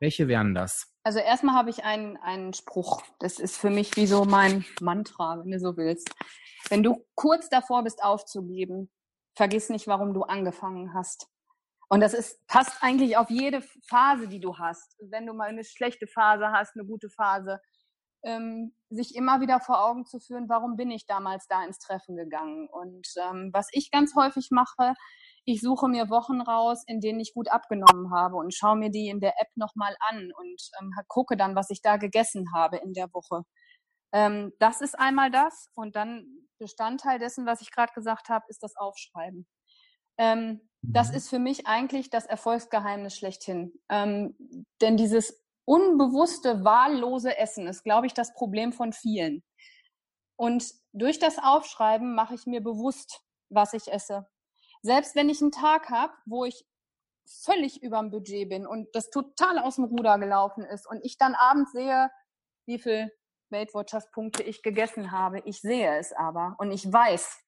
Welche 0.00 0.28
wären 0.28 0.54
das? 0.54 0.90
Also 1.02 1.18
erstmal 1.18 1.54
habe 1.54 1.70
ich 1.70 1.84
einen, 1.84 2.16
einen 2.18 2.52
Spruch. 2.52 3.02
Das 3.18 3.38
ist 3.38 3.56
für 3.56 3.70
mich 3.70 3.96
wie 3.96 4.06
so 4.06 4.24
mein 4.24 4.64
Mantra, 4.80 5.38
wenn 5.40 5.50
du 5.50 5.58
so 5.58 5.76
willst. 5.76 6.10
Wenn 6.68 6.82
du 6.82 7.06
kurz 7.14 7.48
davor 7.48 7.84
bist 7.84 8.02
aufzugeben, 8.02 8.90
vergiss 9.34 9.70
nicht, 9.70 9.86
warum 9.86 10.12
du 10.12 10.22
angefangen 10.22 10.92
hast. 10.94 11.28
Und 11.92 12.00
das 12.00 12.14
ist, 12.14 12.46
passt 12.46 12.82
eigentlich 12.82 13.16
auf 13.16 13.30
jede 13.30 13.62
Phase, 13.88 14.28
die 14.28 14.38
du 14.38 14.56
hast. 14.58 14.96
Wenn 15.00 15.26
du 15.26 15.34
mal 15.34 15.48
eine 15.48 15.64
schlechte 15.64 16.06
Phase 16.06 16.52
hast, 16.52 16.76
eine 16.76 16.86
gute 16.86 17.10
Phase, 17.10 17.60
ähm, 18.22 18.74
sich 18.90 19.16
immer 19.16 19.40
wieder 19.40 19.58
vor 19.58 19.84
Augen 19.84 20.06
zu 20.06 20.20
führen, 20.20 20.48
warum 20.48 20.76
bin 20.76 20.92
ich 20.92 21.06
damals 21.06 21.48
da 21.48 21.64
ins 21.64 21.78
Treffen 21.80 22.16
gegangen. 22.16 22.68
Und 22.68 23.08
ähm, 23.16 23.50
was 23.52 23.68
ich 23.72 23.90
ganz 23.90 24.14
häufig 24.14 24.50
mache, 24.52 24.94
ich 25.44 25.60
suche 25.60 25.88
mir 25.88 26.10
Wochen 26.10 26.40
raus, 26.40 26.84
in 26.86 27.00
denen 27.00 27.18
ich 27.18 27.34
gut 27.34 27.50
abgenommen 27.50 28.12
habe 28.14 28.36
und 28.36 28.54
schaue 28.54 28.76
mir 28.76 28.90
die 28.90 29.08
in 29.08 29.18
der 29.18 29.34
App 29.40 29.48
nochmal 29.56 29.96
an 30.00 30.30
und 30.36 30.62
ähm, 30.80 30.92
gucke 31.08 31.36
dann, 31.36 31.56
was 31.56 31.70
ich 31.70 31.82
da 31.82 31.96
gegessen 31.96 32.52
habe 32.54 32.76
in 32.76 32.92
der 32.92 33.12
Woche. 33.12 33.42
Ähm, 34.12 34.52
das 34.60 34.80
ist 34.80 34.96
einmal 34.96 35.32
das. 35.32 35.66
Und 35.74 35.96
dann 35.96 36.24
Bestandteil 36.58 37.18
dessen, 37.18 37.46
was 37.46 37.62
ich 37.62 37.72
gerade 37.72 37.92
gesagt 37.94 38.28
habe, 38.28 38.44
ist 38.48 38.62
das 38.62 38.76
Aufschreiben. 38.76 39.48
Ähm, 40.18 40.69
das 40.82 41.10
mhm. 41.10 41.16
ist 41.16 41.28
für 41.28 41.38
mich 41.38 41.66
eigentlich 41.66 42.10
das 42.10 42.26
Erfolgsgeheimnis 42.26 43.16
schlechthin. 43.16 43.72
Ähm, 43.88 44.36
denn 44.80 44.96
dieses 44.96 45.42
unbewusste, 45.64 46.64
wahllose 46.64 47.36
Essen 47.36 47.66
ist, 47.66 47.84
glaube 47.84 48.06
ich, 48.06 48.14
das 48.14 48.34
Problem 48.34 48.72
von 48.72 48.92
vielen. 48.92 49.42
Und 50.36 50.72
durch 50.92 51.18
das 51.18 51.38
Aufschreiben 51.38 52.14
mache 52.14 52.34
ich 52.34 52.46
mir 52.46 52.62
bewusst, 52.62 53.22
was 53.50 53.74
ich 53.74 53.92
esse. 53.92 54.26
Selbst 54.82 55.14
wenn 55.14 55.28
ich 55.28 55.42
einen 55.42 55.52
Tag 55.52 55.90
habe, 55.90 56.14
wo 56.24 56.44
ich 56.44 56.64
völlig 57.26 57.82
überm 57.82 58.10
Budget 58.10 58.48
bin 58.48 58.66
und 58.66 58.88
das 58.94 59.10
total 59.10 59.58
aus 59.58 59.76
dem 59.76 59.84
Ruder 59.84 60.18
gelaufen 60.18 60.64
ist 60.64 60.88
und 60.88 61.04
ich 61.04 61.18
dann 61.18 61.34
abends 61.34 61.72
sehe, 61.72 62.10
wie 62.66 62.78
viel 62.78 63.12
Weight 63.50 63.74
Watchers 63.74 64.10
Punkte 64.10 64.42
ich 64.42 64.62
gegessen 64.62 65.12
habe. 65.12 65.40
Ich 65.44 65.60
sehe 65.60 65.98
es 65.98 66.12
aber 66.12 66.56
und 66.58 66.70
ich 66.70 66.90
weiß, 66.90 67.38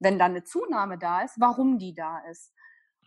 wenn 0.00 0.18
dann 0.18 0.32
eine 0.32 0.44
Zunahme 0.44 0.98
da 0.98 1.22
ist, 1.22 1.38
warum 1.38 1.78
die 1.78 1.94
da 1.94 2.18
ist. 2.30 2.52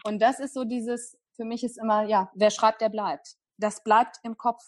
Und 0.03 0.21
das 0.21 0.39
ist 0.39 0.53
so 0.53 0.65
dieses, 0.65 1.17
für 1.35 1.45
mich 1.45 1.63
ist 1.63 1.77
immer, 1.77 2.03
ja, 2.03 2.29
wer 2.35 2.51
schreibt, 2.51 2.81
der 2.81 2.89
bleibt. 2.89 3.35
Das 3.57 3.83
bleibt 3.83 4.17
im 4.23 4.37
Kopf. 4.37 4.63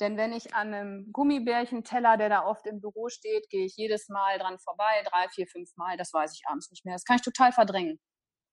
Denn 0.00 0.16
wenn 0.16 0.32
ich 0.32 0.54
an 0.54 0.72
einem 0.72 1.12
Gummibärchenteller, 1.12 2.16
der 2.16 2.28
da 2.30 2.44
oft 2.44 2.66
im 2.66 2.80
Büro 2.80 3.08
steht, 3.08 3.48
gehe 3.50 3.66
ich 3.66 3.76
jedes 3.76 4.08
Mal 4.08 4.38
dran 4.38 4.58
vorbei, 4.58 5.02
drei, 5.10 5.28
vier, 5.28 5.46
fünf 5.46 5.70
Mal, 5.76 5.96
das 5.96 6.12
weiß 6.12 6.32
ich 6.34 6.42
abends 6.46 6.70
nicht 6.70 6.84
mehr. 6.84 6.94
Das 6.94 7.04
kann 7.04 7.16
ich 7.16 7.22
total 7.22 7.52
verdrängen. 7.52 8.00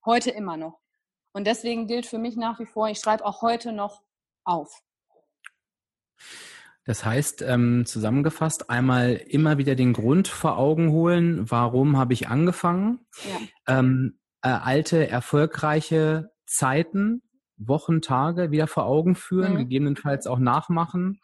Heute 0.06 0.32
immer 0.32 0.58
noch. 0.58 0.80
Und 1.34 1.46
deswegen 1.46 1.88
gilt 1.88 2.06
für 2.06 2.18
mich 2.18 2.36
nach 2.36 2.60
wie 2.60 2.66
vor, 2.66 2.90
ich 2.90 3.00
schreibe 3.00 3.26
auch 3.26 3.42
heute 3.42 3.72
noch 3.72 4.04
auf. 4.44 4.82
Das 6.84 7.04
heißt, 7.04 7.42
ähm, 7.42 7.86
zusammengefasst, 7.86 8.70
einmal 8.70 9.14
immer 9.14 9.58
wieder 9.58 9.76
den 9.76 9.94
Grund 9.94 10.30
vor 10.30 10.58
Augen 10.58 10.92
holen, 10.92 11.50
warum 11.52 11.98
habe 11.98 12.14
ich 12.14 12.30
angefangen? 12.30 13.06
Ja. 13.26 13.80
Ähm, 13.80 14.20
äh, 14.42 14.50
alte, 14.50 15.08
erfolgreiche 15.08 16.30
Zeiten, 16.46 17.22
Wochen, 17.58 18.02
Tage 18.02 18.52
wieder 18.52 18.68
vor 18.68 18.86
Augen 18.86 19.16
führen, 19.16 19.54
mhm. 19.54 19.58
gegebenenfalls 19.58 20.28
auch 20.28 20.40
nachmachen 20.40 21.20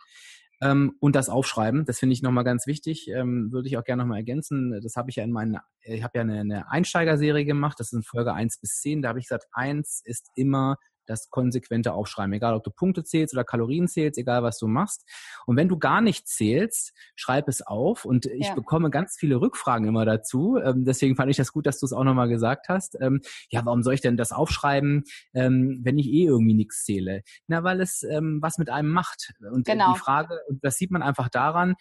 ähm, 0.62 0.96
und 1.00 1.16
das 1.16 1.30
aufschreiben. 1.30 1.86
Das 1.86 2.00
finde 2.00 2.14
ich 2.14 2.22
nochmal 2.22 2.44
ganz 2.44 2.66
wichtig. 2.68 3.08
Ähm, 3.10 3.52
würde 3.52 3.68
ich 3.68 3.78
auch 3.78 3.84
gerne 3.84 4.04
nochmal 4.04 4.20
ergänzen. 4.20 4.80
Das 4.82 4.96
habe 4.96 5.10
ich 5.10 5.18
ja 5.18 5.24
in 5.24 5.32
meinen, 5.32 5.58
ich 5.82 6.04
habe 6.04 6.18
ja 6.18 6.22
eine, 6.22 6.40
eine 6.40 6.72
Einsteigerserie 6.72 7.46
gemacht, 7.46 7.80
das 7.80 7.90
sind 7.90 8.06
Folge 8.06 8.34
1 8.34 8.60
bis 8.60 8.80
10. 8.82 9.02
Da 9.02 9.10
habe 9.10 9.20
ich 9.20 9.26
gesagt, 9.26 9.48
1 9.52 10.02
ist 10.06 10.30
immer 10.36 10.78
das 11.06 11.30
konsequente 11.30 11.94
Aufschreiben, 11.94 12.34
egal 12.34 12.54
ob 12.54 12.64
du 12.64 12.72
Punkte 12.72 13.04
zählst 13.04 13.34
oder 13.34 13.44
Kalorien 13.44 13.88
zählst, 13.88 14.18
egal 14.18 14.44
was 14.44 14.58
du 14.58 14.68
machst. 14.68 15.04
Und 15.46 15.58
wenn 15.58 15.68
du 15.68 15.78
gar 15.78 16.02
nicht 16.02 16.28
zählst, 16.28 16.94
schreib 17.16 17.48
es 17.48 17.62
auf. 17.62 18.06
Und 18.06 18.26
ich 18.26 18.48
ja. 18.48 18.56
bekomme 18.56 18.90
ganz 18.90 19.16
viele 19.18 19.42
Rückfragen 19.42 19.88
immer 19.88 20.06
dazu. 20.06 20.58
Ähm, 20.64 20.86
deswegen 20.86 21.16
fand 21.16 21.30
ich 21.30 21.38
das 21.38 21.52
gut, 21.52 21.66
dass 21.66 21.80
du 21.80 21.86
es 21.86 21.94
auch 21.94 22.04
nochmal 22.04 22.30
gesagt 22.30 22.70
hast. 22.70 22.98
Ähm, 23.02 23.22
ja, 23.50 23.66
warum 23.66 23.84
soll 23.84 23.94
ich 23.94 24.02
denn 24.02 24.18
das 24.18 24.32
aufschreiben, 24.32 25.04
ähm, 25.34 25.82
wenn 25.84 25.98
ich 25.98 26.08
eh 26.08 26.26
irgendwie 26.26 26.54
nichts 26.54 26.84
zähle? 26.84 27.24
Na, 27.48 27.64
weil 27.64 27.82
es 27.82 28.04
was 28.04 28.58
mit 28.58 28.70
einem 28.70 28.90
macht. 28.90 29.34
Und 29.52 29.66
genau. 29.66 29.94
die 29.94 30.00
Frage, 30.00 30.40
und 30.48 30.64
das 30.64 30.76
sieht 30.76 30.92
man 30.92 31.02
einfach 31.02 31.30
daran, 31.30 31.76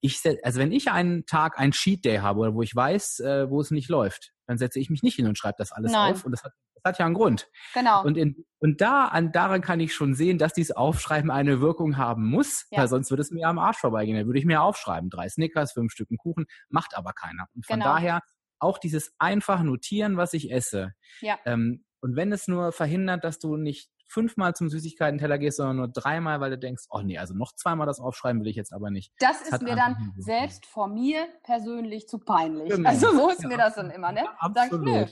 ich, 0.00 0.20
also 0.42 0.60
wenn 0.60 0.72
ich 0.72 0.90
einen 0.90 1.26
Tag, 1.26 1.58
einen 1.58 1.72
Cheat 1.72 2.04
Day 2.04 2.18
habe 2.18 2.40
oder 2.40 2.54
wo 2.54 2.62
ich 2.62 2.74
weiß, 2.74 3.20
äh, 3.20 3.50
wo 3.50 3.60
es 3.60 3.70
nicht 3.70 3.88
läuft, 3.88 4.32
dann 4.46 4.58
setze 4.58 4.78
ich 4.78 4.90
mich 4.90 5.02
nicht 5.02 5.16
hin 5.16 5.26
und 5.26 5.36
schreibe 5.36 5.56
das 5.58 5.72
alles 5.72 5.92
Nein. 5.92 6.12
auf. 6.12 6.24
Und 6.24 6.32
das 6.32 6.44
hat 6.44 6.52
hat 6.88 6.98
ja 6.98 7.06
einen 7.06 7.14
Grund. 7.14 7.48
Genau. 7.74 8.04
Und, 8.04 8.16
in, 8.16 8.44
und 8.58 8.80
da, 8.80 9.06
an, 9.06 9.32
daran 9.32 9.60
kann 9.60 9.80
ich 9.80 9.94
schon 9.94 10.14
sehen, 10.14 10.38
dass 10.38 10.52
dieses 10.52 10.74
Aufschreiben 10.74 11.30
eine 11.30 11.60
Wirkung 11.60 11.96
haben 11.96 12.28
muss, 12.28 12.66
ja. 12.70 12.80
weil 12.80 12.88
sonst 12.88 13.10
würde 13.10 13.22
es 13.22 13.30
mir 13.30 13.48
am 13.48 13.58
Arsch 13.58 13.78
vorbeigehen. 13.78 14.16
Dann 14.16 14.26
würde 14.26 14.38
ich 14.38 14.44
mir 14.44 14.62
aufschreiben. 14.62 15.10
Drei 15.10 15.28
Snickers, 15.28 15.72
fünf 15.72 15.92
Stücken 15.92 16.16
Kuchen, 16.16 16.46
macht 16.68 16.96
aber 16.96 17.12
keiner. 17.12 17.46
Und 17.54 17.66
von 17.66 17.78
genau. 17.78 17.92
daher 17.92 18.22
auch 18.58 18.78
dieses 18.78 19.12
einfach 19.18 19.62
notieren, 19.62 20.16
was 20.16 20.32
ich 20.32 20.50
esse. 20.52 20.92
Ja. 21.20 21.38
Ähm, 21.44 21.84
und 22.00 22.16
wenn 22.16 22.32
es 22.32 22.48
nur 22.48 22.72
verhindert, 22.72 23.24
dass 23.24 23.38
du 23.38 23.56
nicht 23.56 23.90
fünfmal 24.08 24.54
zum 24.54 24.70
Süßigkeiten-Teller 24.70 25.38
gehst, 25.38 25.58
sondern 25.58 25.76
nur 25.76 25.88
dreimal, 25.88 26.40
weil 26.40 26.50
du 26.50 26.58
denkst, 26.58 26.84
oh 26.90 27.00
nee, 27.00 27.18
also 27.18 27.34
noch 27.34 27.54
zweimal 27.54 27.86
das 27.86 28.00
aufschreiben 28.00 28.40
will 28.40 28.48
ich 28.48 28.56
jetzt 28.56 28.72
aber 28.72 28.90
nicht. 28.90 29.12
Das, 29.18 29.40
das 29.40 29.52
ist 29.52 29.62
mir 29.62 29.76
dann 29.76 30.14
selbst 30.16 30.66
vor 30.66 30.88
mir 30.88 31.28
persönlich 31.42 32.08
zu 32.08 32.18
peinlich. 32.18 32.70
Genau. 32.70 32.88
Also 32.88 33.12
so 33.12 33.30
ist 33.30 33.42
ja. 33.42 33.48
mir 33.48 33.58
das 33.58 33.74
dann 33.74 33.90
immer, 33.90 34.12
ne? 34.12 34.24
Ja, 34.24 34.36
absolut. 34.38 34.70
Sag 34.70 34.80
nö, 34.82 35.06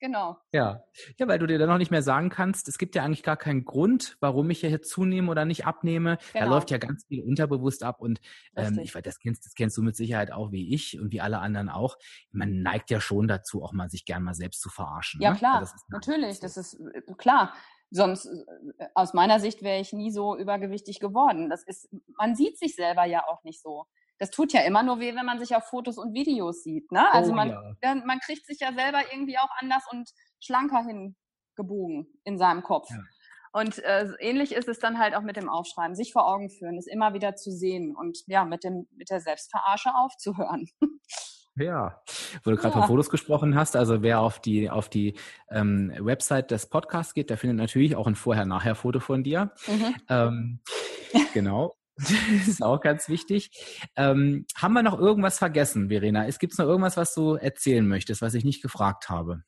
Genau. 0.00 0.36
Ja. 0.52 0.84
Ja, 1.18 1.26
weil 1.26 1.38
du 1.38 1.46
dir 1.46 1.58
dann 1.58 1.68
noch 1.68 1.78
nicht 1.78 1.90
mehr 1.90 2.02
sagen 2.02 2.30
kannst, 2.30 2.68
es 2.68 2.78
gibt 2.78 2.94
ja 2.94 3.02
eigentlich 3.02 3.22
gar 3.22 3.36
keinen 3.36 3.64
Grund, 3.64 4.16
warum 4.20 4.48
ich 4.50 4.60
hier 4.60 4.82
zunehme 4.82 5.30
oder 5.30 5.44
nicht 5.44 5.66
abnehme. 5.66 6.18
Genau. 6.32 6.44
Da 6.44 6.50
läuft 6.50 6.70
ja 6.70 6.78
ganz 6.78 7.04
viel 7.06 7.22
unterbewusst 7.22 7.82
ab 7.82 8.00
und 8.00 8.20
ähm, 8.54 8.78
ich 8.78 8.94
weiß, 8.94 9.02
das 9.02 9.18
kennst, 9.18 9.44
das 9.44 9.54
kennst 9.54 9.76
du 9.76 9.82
mit 9.82 9.96
Sicherheit 9.96 10.30
auch 10.32 10.52
wie 10.52 10.72
ich 10.72 11.00
und 11.00 11.12
wie 11.12 11.20
alle 11.20 11.38
anderen 11.38 11.68
auch. 11.68 11.96
Man 12.30 12.62
neigt 12.62 12.90
ja 12.90 13.00
schon 13.00 13.28
dazu, 13.28 13.62
auch 13.62 13.72
mal 13.72 13.90
sich 13.90 14.04
gern 14.04 14.22
mal 14.22 14.34
selbst 14.34 14.60
zu 14.60 14.68
verarschen. 14.68 15.20
Ja, 15.20 15.32
ne? 15.32 15.36
klar, 15.36 15.60
das 15.60 15.74
natürlich, 15.88 16.40
das 16.40 16.56
ist 16.56 16.74
äh, 16.74 17.02
klar. 17.16 17.54
Sonst, 17.90 18.26
äh, 18.26 18.86
aus 18.94 19.14
meiner 19.14 19.40
Sicht, 19.40 19.62
wäre 19.62 19.80
ich 19.80 19.92
nie 19.92 20.10
so 20.10 20.36
übergewichtig 20.36 21.00
geworden. 21.00 21.50
Das 21.50 21.64
ist, 21.64 21.88
man 22.18 22.36
sieht 22.36 22.58
sich 22.58 22.74
selber 22.74 23.04
ja 23.04 23.24
auch 23.26 23.42
nicht 23.44 23.62
so 23.62 23.86
das 24.18 24.30
tut 24.30 24.52
ja 24.52 24.62
immer 24.62 24.82
nur 24.82 25.00
weh, 25.00 25.14
wenn 25.14 25.26
man 25.26 25.38
sich 25.38 25.54
auf 25.54 25.64
Fotos 25.64 25.98
und 25.98 26.14
Videos 26.14 26.62
sieht. 26.62 26.90
Ne? 26.92 27.10
Also 27.12 27.32
oh, 27.32 27.34
man, 27.34 27.76
ja. 27.82 27.94
man 27.94 28.18
kriegt 28.20 28.46
sich 28.46 28.60
ja 28.60 28.72
selber 28.72 29.00
irgendwie 29.12 29.38
auch 29.38 29.50
anders 29.60 29.84
und 29.90 30.10
schlanker 30.40 30.84
hingebogen 30.84 32.06
in 32.24 32.38
seinem 32.38 32.62
Kopf. 32.62 32.90
Ja. 32.90 32.98
Und 33.52 33.78
äh, 33.78 34.08
ähnlich 34.20 34.52
ist 34.52 34.68
es 34.68 34.78
dann 34.78 34.98
halt 34.98 35.14
auch 35.14 35.22
mit 35.22 35.36
dem 35.36 35.48
Aufschreiben, 35.48 35.94
sich 35.94 36.12
vor 36.12 36.28
Augen 36.28 36.50
führen, 36.50 36.76
es 36.76 36.86
immer 36.86 37.14
wieder 37.14 37.34
zu 37.34 37.50
sehen 37.50 37.96
und 37.96 38.18
ja, 38.26 38.44
mit 38.44 38.62
dem 38.62 38.86
mit 38.94 39.10
der 39.10 39.20
Selbstverarsche 39.20 39.90
aufzuhören. 39.94 40.68
Ja, 41.60 42.00
wo 42.44 42.52
du 42.52 42.56
gerade 42.56 42.72
ja. 42.72 42.80
von 42.80 42.86
Fotos 42.86 43.10
gesprochen 43.10 43.56
hast, 43.56 43.74
also 43.74 44.00
wer 44.00 44.20
auf 44.20 44.38
die 44.38 44.70
auf 44.70 44.88
die 44.88 45.14
ähm, 45.50 45.92
Website 45.98 46.52
des 46.52 46.68
Podcasts 46.68 47.14
geht, 47.14 47.30
der 47.30 47.36
findet 47.36 47.58
natürlich 47.58 47.96
auch 47.96 48.06
ein 48.06 48.14
Vorher-Nachher-Foto 48.14 49.00
von 49.00 49.24
dir. 49.24 49.50
Mhm. 49.66 49.94
Ähm, 50.08 50.60
genau. 51.34 51.74
Das 51.98 52.10
ist 52.48 52.62
auch 52.62 52.80
ganz 52.80 53.08
wichtig. 53.08 53.50
Ähm, 53.96 54.46
haben 54.56 54.72
wir 54.72 54.82
noch 54.82 54.98
irgendwas 54.98 55.38
vergessen, 55.38 55.88
Verena? 55.88 56.26
Es 56.26 56.38
gibt 56.38 56.56
noch 56.58 56.66
irgendwas, 56.66 56.96
was 56.96 57.14
du 57.14 57.34
erzählen 57.34 57.86
möchtest, 57.86 58.22
was 58.22 58.34
ich 58.34 58.44
nicht 58.44 58.62
gefragt 58.62 59.08
habe? 59.08 59.42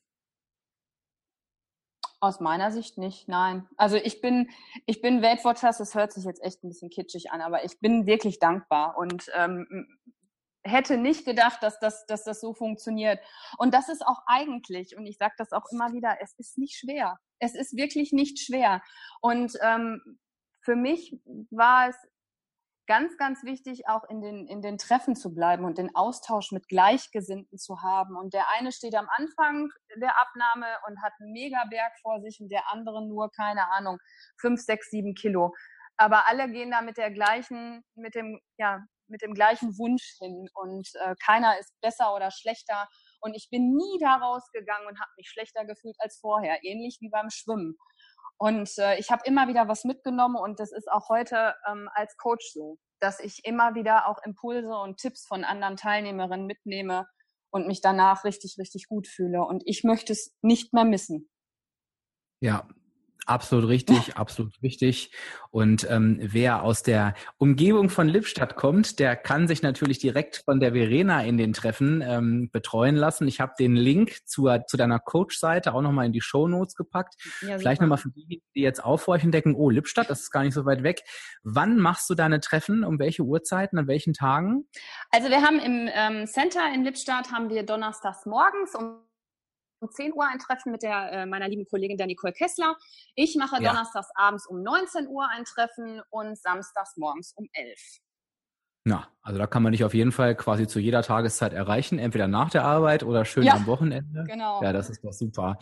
Aus 2.22 2.40
meiner 2.40 2.70
Sicht 2.70 2.98
nicht, 2.98 3.28
nein. 3.28 3.66
Also 3.76 3.96
ich 3.96 4.20
bin, 4.20 4.50
ich 4.84 5.00
bin 5.00 5.22
Weight 5.22 5.40
das 5.62 5.94
hört 5.94 6.12
sich 6.12 6.24
jetzt 6.24 6.42
echt 6.42 6.62
ein 6.62 6.68
bisschen 6.68 6.90
kitschig 6.90 7.30
an, 7.30 7.40
aber 7.40 7.64
ich 7.64 7.78
bin 7.80 8.04
wirklich 8.04 8.38
dankbar 8.38 8.98
und 8.98 9.30
ähm, 9.34 9.86
hätte 10.62 10.98
nicht 10.98 11.24
gedacht, 11.24 11.62
dass 11.62 11.78
das, 11.78 12.04
dass 12.06 12.24
das 12.24 12.40
so 12.40 12.52
funktioniert. 12.52 13.20
Und 13.56 13.72
das 13.72 13.88
ist 13.88 14.06
auch 14.06 14.20
eigentlich, 14.26 14.96
und 14.96 15.06
ich 15.06 15.16
sage 15.16 15.34
das 15.38 15.52
auch 15.52 15.64
immer 15.72 15.94
wieder, 15.94 16.18
es 16.20 16.34
ist 16.34 16.58
nicht 16.58 16.76
schwer. 16.76 17.18
Es 17.38 17.54
ist 17.54 17.74
wirklich 17.74 18.12
nicht 18.12 18.38
schwer. 18.38 18.82
Und 19.22 19.56
ähm, 19.62 20.18
für 20.60 20.76
mich 20.76 21.18
war 21.50 21.88
es 21.88 21.96
ganz, 22.90 23.16
ganz 23.16 23.44
wichtig, 23.44 23.86
auch 23.86 24.02
in 24.08 24.20
den, 24.20 24.48
in 24.48 24.62
den 24.62 24.76
Treffen 24.76 25.14
zu 25.14 25.32
bleiben 25.32 25.64
und 25.64 25.78
den 25.78 25.94
Austausch 25.94 26.50
mit 26.50 26.66
Gleichgesinnten 26.66 27.56
zu 27.56 27.82
haben. 27.82 28.16
Und 28.16 28.34
der 28.34 28.46
eine 28.58 28.72
steht 28.72 28.96
am 28.96 29.06
Anfang 29.16 29.68
der 29.94 30.20
Abnahme 30.20 30.66
und 30.88 31.00
hat 31.00 31.12
einen 31.20 31.30
Megaberg 31.30 31.92
vor 32.02 32.20
sich 32.20 32.40
und 32.40 32.48
der 32.50 32.68
andere 32.72 33.06
nur, 33.06 33.30
keine 33.30 33.70
Ahnung, 33.70 33.98
fünf, 34.40 34.60
sechs, 34.60 34.90
sieben 34.90 35.14
Kilo. 35.14 35.54
Aber 35.98 36.26
alle 36.26 36.50
gehen 36.50 36.72
da 36.72 36.82
mit 36.82 36.96
der 36.96 37.12
gleichen, 37.12 37.84
mit 37.94 38.16
dem, 38.16 38.40
ja, 38.58 38.84
mit 39.06 39.22
dem 39.22 39.34
gleichen 39.34 39.78
Wunsch 39.78 40.16
hin 40.18 40.48
und 40.54 40.88
äh, 41.04 41.14
keiner 41.24 41.60
ist 41.60 41.72
besser 41.80 42.12
oder 42.12 42.32
schlechter. 42.32 42.88
Und 43.20 43.34
ich 43.36 43.50
bin 43.50 43.72
nie 43.76 43.98
da 44.00 44.16
rausgegangen 44.16 44.88
und 44.88 44.98
habe 44.98 45.10
mich 45.16 45.30
schlechter 45.30 45.64
gefühlt 45.64 45.94
als 46.00 46.18
vorher, 46.18 46.58
ähnlich 46.64 46.98
wie 47.00 47.08
beim 47.08 47.30
Schwimmen. 47.30 47.76
Und 48.40 48.70
äh, 48.78 48.98
ich 48.98 49.10
habe 49.10 49.22
immer 49.26 49.48
wieder 49.48 49.68
was 49.68 49.84
mitgenommen 49.84 50.36
und 50.36 50.60
das 50.60 50.72
ist 50.72 50.90
auch 50.90 51.10
heute 51.10 51.54
ähm, 51.70 51.90
als 51.92 52.16
Coach 52.16 52.52
so, 52.54 52.78
dass 52.98 53.20
ich 53.20 53.44
immer 53.44 53.74
wieder 53.74 54.08
auch 54.08 54.16
Impulse 54.24 54.70
und 54.70 54.96
Tipps 54.96 55.26
von 55.26 55.44
anderen 55.44 55.76
Teilnehmerinnen 55.76 56.46
mitnehme 56.46 57.06
und 57.50 57.66
mich 57.66 57.82
danach 57.82 58.24
richtig, 58.24 58.56
richtig 58.58 58.88
gut 58.88 59.06
fühle. 59.06 59.44
Und 59.44 59.62
ich 59.66 59.84
möchte 59.84 60.14
es 60.14 60.34
nicht 60.40 60.72
mehr 60.72 60.84
missen. 60.84 61.28
Ja, 62.40 62.66
Absolut 63.26 63.68
richtig, 63.68 64.16
absolut 64.16 64.60
richtig. 64.62 65.12
Und 65.50 65.86
ähm, 65.90 66.18
wer 66.20 66.62
aus 66.62 66.82
der 66.82 67.14
Umgebung 67.36 67.90
von 67.90 68.08
Lippstadt 68.08 68.56
kommt, 68.56 68.98
der 68.98 69.16
kann 69.16 69.48
sich 69.48 69.62
natürlich 69.62 69.98
direkt 69.98 70.42
von 70.44 70.60
der 70.60 70.72
Verena 70.72 71.22
in 71.24 71.36
den 71.36 71.52
Treffen 71.52 72.02
ähm, 72.06 72.50
betreuen 72.52 72.96
lassen. 72.96 73.26
Ich 73.26 73.40
habe 73.40 73.52
den 73.58 73.74
Link 73.74 74.26
zur, 74.26 74.66
zu 74.66 74.76
deiner 74.76 75.00
Coach-Seite 75.00 75.74
auch 75.74 75.82
nochmal 75.82 76.06
in 76.06 76.12
die 76.12 76.20
Show 76.20 76.46
Notes 76.46 76.76
gepackt. 76.76 77.14
Ja, 77.42 77.58
Vielleicht 77.58 77.80
nochmal 77.80 77.98
für 77.98 78.10
die, 78.10 78.42
die 78.54 78.60
jetzt 78.60 78.82
aufhorchen 78.82 79.32
denken, 79.32 79.54
oh, 79.54 79.70
Lippstadt, 79.70 80.08
das 80.08 80.20
ist 80.20 80.30
gar 80.30 80.44
nicht 80.44 80.54
so 80.54 80.64
weit 80.64 80.82
weg. 80.82 81.02
Wann 81.42 81.78
machst 81.78 82.08
du 82.10 82.14
deine 82.14 82.40
Treffen? 82.40 82.84
Um 82.84 82.98
welche 82.98 83.22
Uhrzeiten? 83.22 83.78
An 83.78 83.88
welchen 83.88 84.12
Tagen? 84.12 84.68
Also 85.10 85.30
wir 85.30 85.42
haben 85.42 85.58
im 85.58 85.88
ähm, 85.92 86.26
Center 86.26 86.72
in 86.74 86.84
Lippstadt 86.84 87.32
haben 87.32 87.50
wir 87.50 87.64
donnerstags 87.64 88.24
morgens 88.24 88.74
um 88.74 89.09
um 89.80 89.90
10 89.90 90.14
Uhr 90.14 90.26
ein 90.26 90.38
Treffen 90.38 90.72
mit 90.72 90.82
der, 90.82 91.12
äh, 91.12 91.26
meiner 91.26 91.48
lieben 91.48 91.66
Kollegin 91.66 91.96
der 91.96 92.06
Nicole 92.06 92.32
Kessler. 92.32 92.76
Ich 93.14 93.36
mache 93.36 93.62
ja. 93.62 93.70
donnerstags 93.70 94.08
abends 94.14 94.46
um 94.46 94.62
19 94.62 95.08
Uhr 95.08 95.28
ein 95.28 95.44
Treffen 95.44 96.02
und 96.10 96.38
samstags 96.38 96.96
morgens 96.96 97.32
um 97.32 97.48
11. 97.52 98.00
Na, 98.84 99.08
also 99.22 99.38
da 99.38 99.46
kann 99.46 99.62
man 99.62 99.72
dich 99.72 99.84
auf 99.84 99.92
jeden 99.92 100.10
Fall 100.10 100.34
quasi 100.34 100.66
zu 100.66 100.80
jeder 100.80 101.02
Tageszeit 101.02 101.52
erreichen, 101.52 101.98
entweder 101.98 102.26
nach 102.26 102.48
der 102.48 102.64
Arbeit 102.64 103.02
oder 103.02 103.26
schön 103.26 103.42
ja, 103.42 103.54
am 103.54 103.66
Wochenende. 103.66 104.24
Genau. 104.26 104.62
Ja, 104.62 104.72
das 104.72 104.88
ist 104.88 105.04
doch 105.04 105.12
super. 105.12 105.58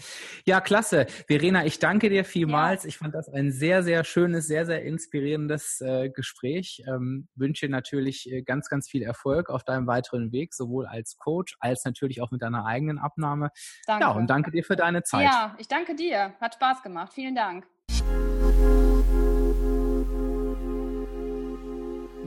Ja, 0.47 0.61
klasse. 0.61 1.07
Verena, 1.27 1.67
ich 1.67 1.81
danke 1.81 2.09
dir 2.09 2.25
vielmals. 2.25 2.85
Ja. 2.85 2.89
Ich 2.89 2.99
fand 2.99 3.15
das 3.15 3.29
ein 3.29 3.51
sehr, 3.51 3.83
sehr 3.83 4.05
schönes, 4.05 4.47
sehr, 4.47 4.65
sehr 4.65 4.85
inspirierendes 4.85 5.81
äh, 5.81 6.11
Gespräch. 6.11 6.85
Ähm, 6.87 7.29
wünsche 7.35 7.69
natürlich 7.69 8.31
äh, 8.31 8.43
ganz, 8.43 8.69
ganz 8.69 8.89
viel 8.89 9.03
Erfolg 9.03 9.51
auf 9.51 9.65
deinem 9.65 9.89
weiteren 9.89 10.31
Weg, 10.31 10.55
sowohl 10.55 10.87
als 10.87 11.17
Coach 11.17 11.57
als 11.59 11.85
natürlich 11.85 12.23
auch 12.23 12.31
mit 12.31 12.43
deiner 12.43 12.65
eigenen 12.65 12.99
Abnahme. 12.99 13.51
Danke. 13.87 14.05
Ja, 14.05 14.13
und 14.13 14.29
danke 14.29 14.53
dir 14.53 14.63
für 14.63 14.77
deine 14.77 15.03
Zeit. 15.03 15.25
Ja, 15.25 15.57
ich 15.59 15.67
danke 15.67 15.97
dir. 15.97 16.35
Hat 16.41 16.55
Spaß 16.55 16.85
gemacht. 16.85 17.13
Vielen 17.13 17.35
Dank. 17.35 17.67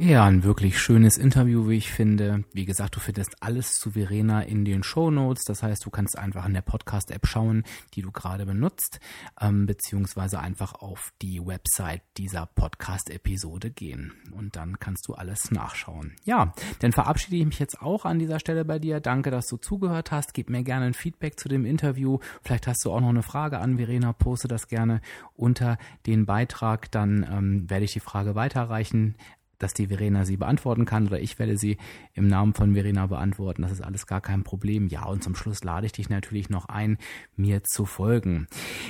Ja, 0.03 0.25
ein 0.25 0.43
wirklich 0.43 0.79
schönes 0.79 1.15
Interview, 1.15 1.69
wie 1.69 1.77
ich 1.77 1.91
finde. 1.91 2.43
Wie 2.53 2.65
gesagt, 2.65 2.95
du 2.95 2.99
findest 2.99 3.35
alles 3.39 3.77
zu 3.77 3.91
Verena 3.91 4.41
in 4.41 4.65
den 4.65 4.81
Show 4.81 5.11
Notes. 5.11 5.43
Das 5.43 5.61
heißt, 5.61 5.85
du 5.85 5.91
kannst 5.91 6.17
einfach 6.17 6.47
in 6.47 6.55
der 6.55 6.63
Podcast-App 6.63 7.27
schauen, 7.27 7.63
die 7.93 8.01
du 8.01 8.11
gerade 8.11 8.47
benutzt, 8.47 8.99
ähm, 9.39 9.67
beziehungsweise 9.67 10.39
einfach 10.39 10.73
auf 10.73 11.13
die 11.21 11.39
Website 11.39 12.01
dieser 12.17 12.47
Podcast-Episode 12.47 13.69
gehen. 13.69 14.11
Und 14.31 14.55
dann 14.55 14.79
kannst 14.79 15.07
du 15.07 15.13
alles 15.13 15.51
nachschauen. 15.51 16.15
Ja, 16.23 16.51
dann 16.79 16.93
verabschiede 16.93 17.35
ich 17.35 17.45
mich 17.45 17.59
jetzt 17.59 17.79
auch 17.79 18.03
an 18.03 18.17
dieser 18.17 18.39
Stelle 18.39 18.65
bei 18.65 18.79
dir. 18.79 19.01
Danke, 19.01 19.29
dass 19.29 19.45
du 19.45 19.57
zugehört 19.57 20.09
hast. 20.09 20.33
Gib 20.33 20.49
mir 20.49 20.63
gerne 20.63 20.87
ein 20.87 20.95
Feedback 20.95 21.39
zu 21.39 21.47
dem 21.47 21.63
Interview. 21.63 22.17
Vielleicht 22.41 22.65
hast 22.65 22.83
du 22.85 22.91
auch 22.91 23.01
noch 23.01 23.09
eine 23.09 23.21
Frage 23.21 23.59
an 23.59 23.77
Verena. 23.77 24.13
Poste 24.13 24.47
das 24.47 24.67
gerne 24.67 24.99
unter 25.35 25.77
den 26.07 26.25
Beitrag. 26.25 26.89
Dann 26.89 27.23
ähm, 27.31 27.69
werde 27.69 27.85
ich 27.85 27.93
die 27.93 27.99
Frage 27.99 28.33
weiterreichen 28.33 29.13
dass 29.61 29.73
die 29.73 29.87
Verena 29.87 30.25
sie 30.25 30.37
beantworten 30.37 30.85
kann 30.85 31.07
oder 31.07 31.19
ich 31.19 31.37
werde 31.39 31.57
sie 31.57 31.77
im 32.13 32.27
Namen 32.27 32.53
von 32.53 32.73
Verena 32.73 33.07
beantworten. 33.07 33.61
Das 33.61 33.71
ist 33.71 33.81
alles 33.81 34.07
gar 34.07 34.19
kein 34.21 34.43
Problem. 34.43 34.87
Ja, 34.87 35.05
und 35.05 35.23
zum 35.23 35.35
Schluss 35.35 35.63
lade 35.63 35.85
ich 35.85 35.91
dich 35.91 36.09
natürlich 36.09 36.49
noch 36.49 36.65
ein, 36.65 36.97
mir 37.35 37.63
zu 37.63 37.85
folgen. 37.85 38.47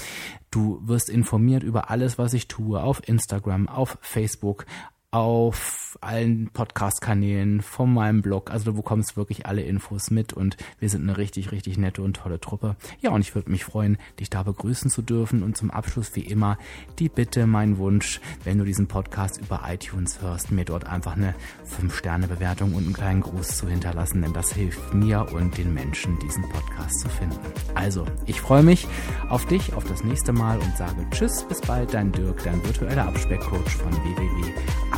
Du 0.50 0.80
wirst 0.82 1.08
informiert 1.08 1.62
über 1.62 1.90
alles, 1.90 2.18
was 2.18 2.34
ich 2.34 2.48
tue, 2.48 2.82
auf 2.82 3.06
Instagram, 3.08 3.68
auf 3.68 3.98
Facebook, 4.00 4.66
auf 5.10 5.96
allen 6.02 6.50
Podcast-Kanälen, 6.52 7.62
von 7.62 7.92
meinem 7.92 8.20
Blog. 8.20 8.50
Also 8.50 8.66
du 8.66 8.76
bekommst 8.76 9.16
wirklich 9.16 9.46
alle 9.46 9.62
Infos 9.62 10.10
mit 10.10 10.34
und 10.34 10.58
wir 10.80 10.90
sind 10.90 11.02
eine 11.02 11.16
richtig, 11.16 11.50
richtig 11.50 11.78
nette 11.78 12.02
und 12.02 12.16
tolle 12.16 12.40
Truppe. 12.40 12.76
Ja, 13.00 13.10
und 13.10 13.22
ich 13.22 13.34
würde 13.34 13.50
mich 13.50 13.64
freuen, 13.64 13.96
dich 14.20 14.28
da 14.28 14.42
begrüßen 14.42 14.90
zu 14.90 15.00
dürfen. 15.00 15.42
Und 15.42 15.56
zum 15.56 15.70
Abschluss 15.70 16.14
wie 16.14 16.20
immer 16.20 16.58
die 16.98 17.08
Bitte, 17.08 17.46
mein 17.46 17.78
Wunsch, 17.78 18.20
wenn 18.44 18.58
du 18.58 18.64
diesen 18.64 18.86
Podcast 18.86 19.38
über 19.38 19.62
iTunes 19.66 20.20
hörst, 20.20 20.52
mir 20.52 20.66
dort 20.66 20.86
einfach 20.86 21.16
eine 21.16 21.34
5-Sterne-Bewertung 21.80 22.74
und 22.74 22.84
einen 22.84 22.92
kleinen 22.92 23.22
Gruß 23.22 23.56
zu 23.56 23.66
hinterlassen, 23.66 24.20
denn 24.20 24.34
das 24.34 24.52
hilft 24.52 24.92
mir 24.92 25.26
und 25.32 25.56
den 25.56 25.72
Menschen, 25.72 26.18
diesen 26.18 26.46
Podcast 26.50 27.00
zu 27.00 27.08
finden. 27.08 27.38
Also, 27.74 28.04
ich 28.26 28.42
freue 28.42 28.62
mich 28.62 28.86
auf 29.30 29.46
dich, 29.46 29.72
auf 29.72 29.84
das 29.84 30.04
nächste 30.04 30.32
Mal 30.32 30.58
und 30.58 30.76
sage 30.76 31.06
Tschüss, 31.10 31.44
bis 31.44 31.62
bald, 31.62 31.94
dein 31.94 32.12
Dirk, 32.12 32.42
dein 32.44 32.62
virtueller 32.62 33.06
Abspeckcoach 33.06 33.70
von 33.70 33.92
www 33.92 34.97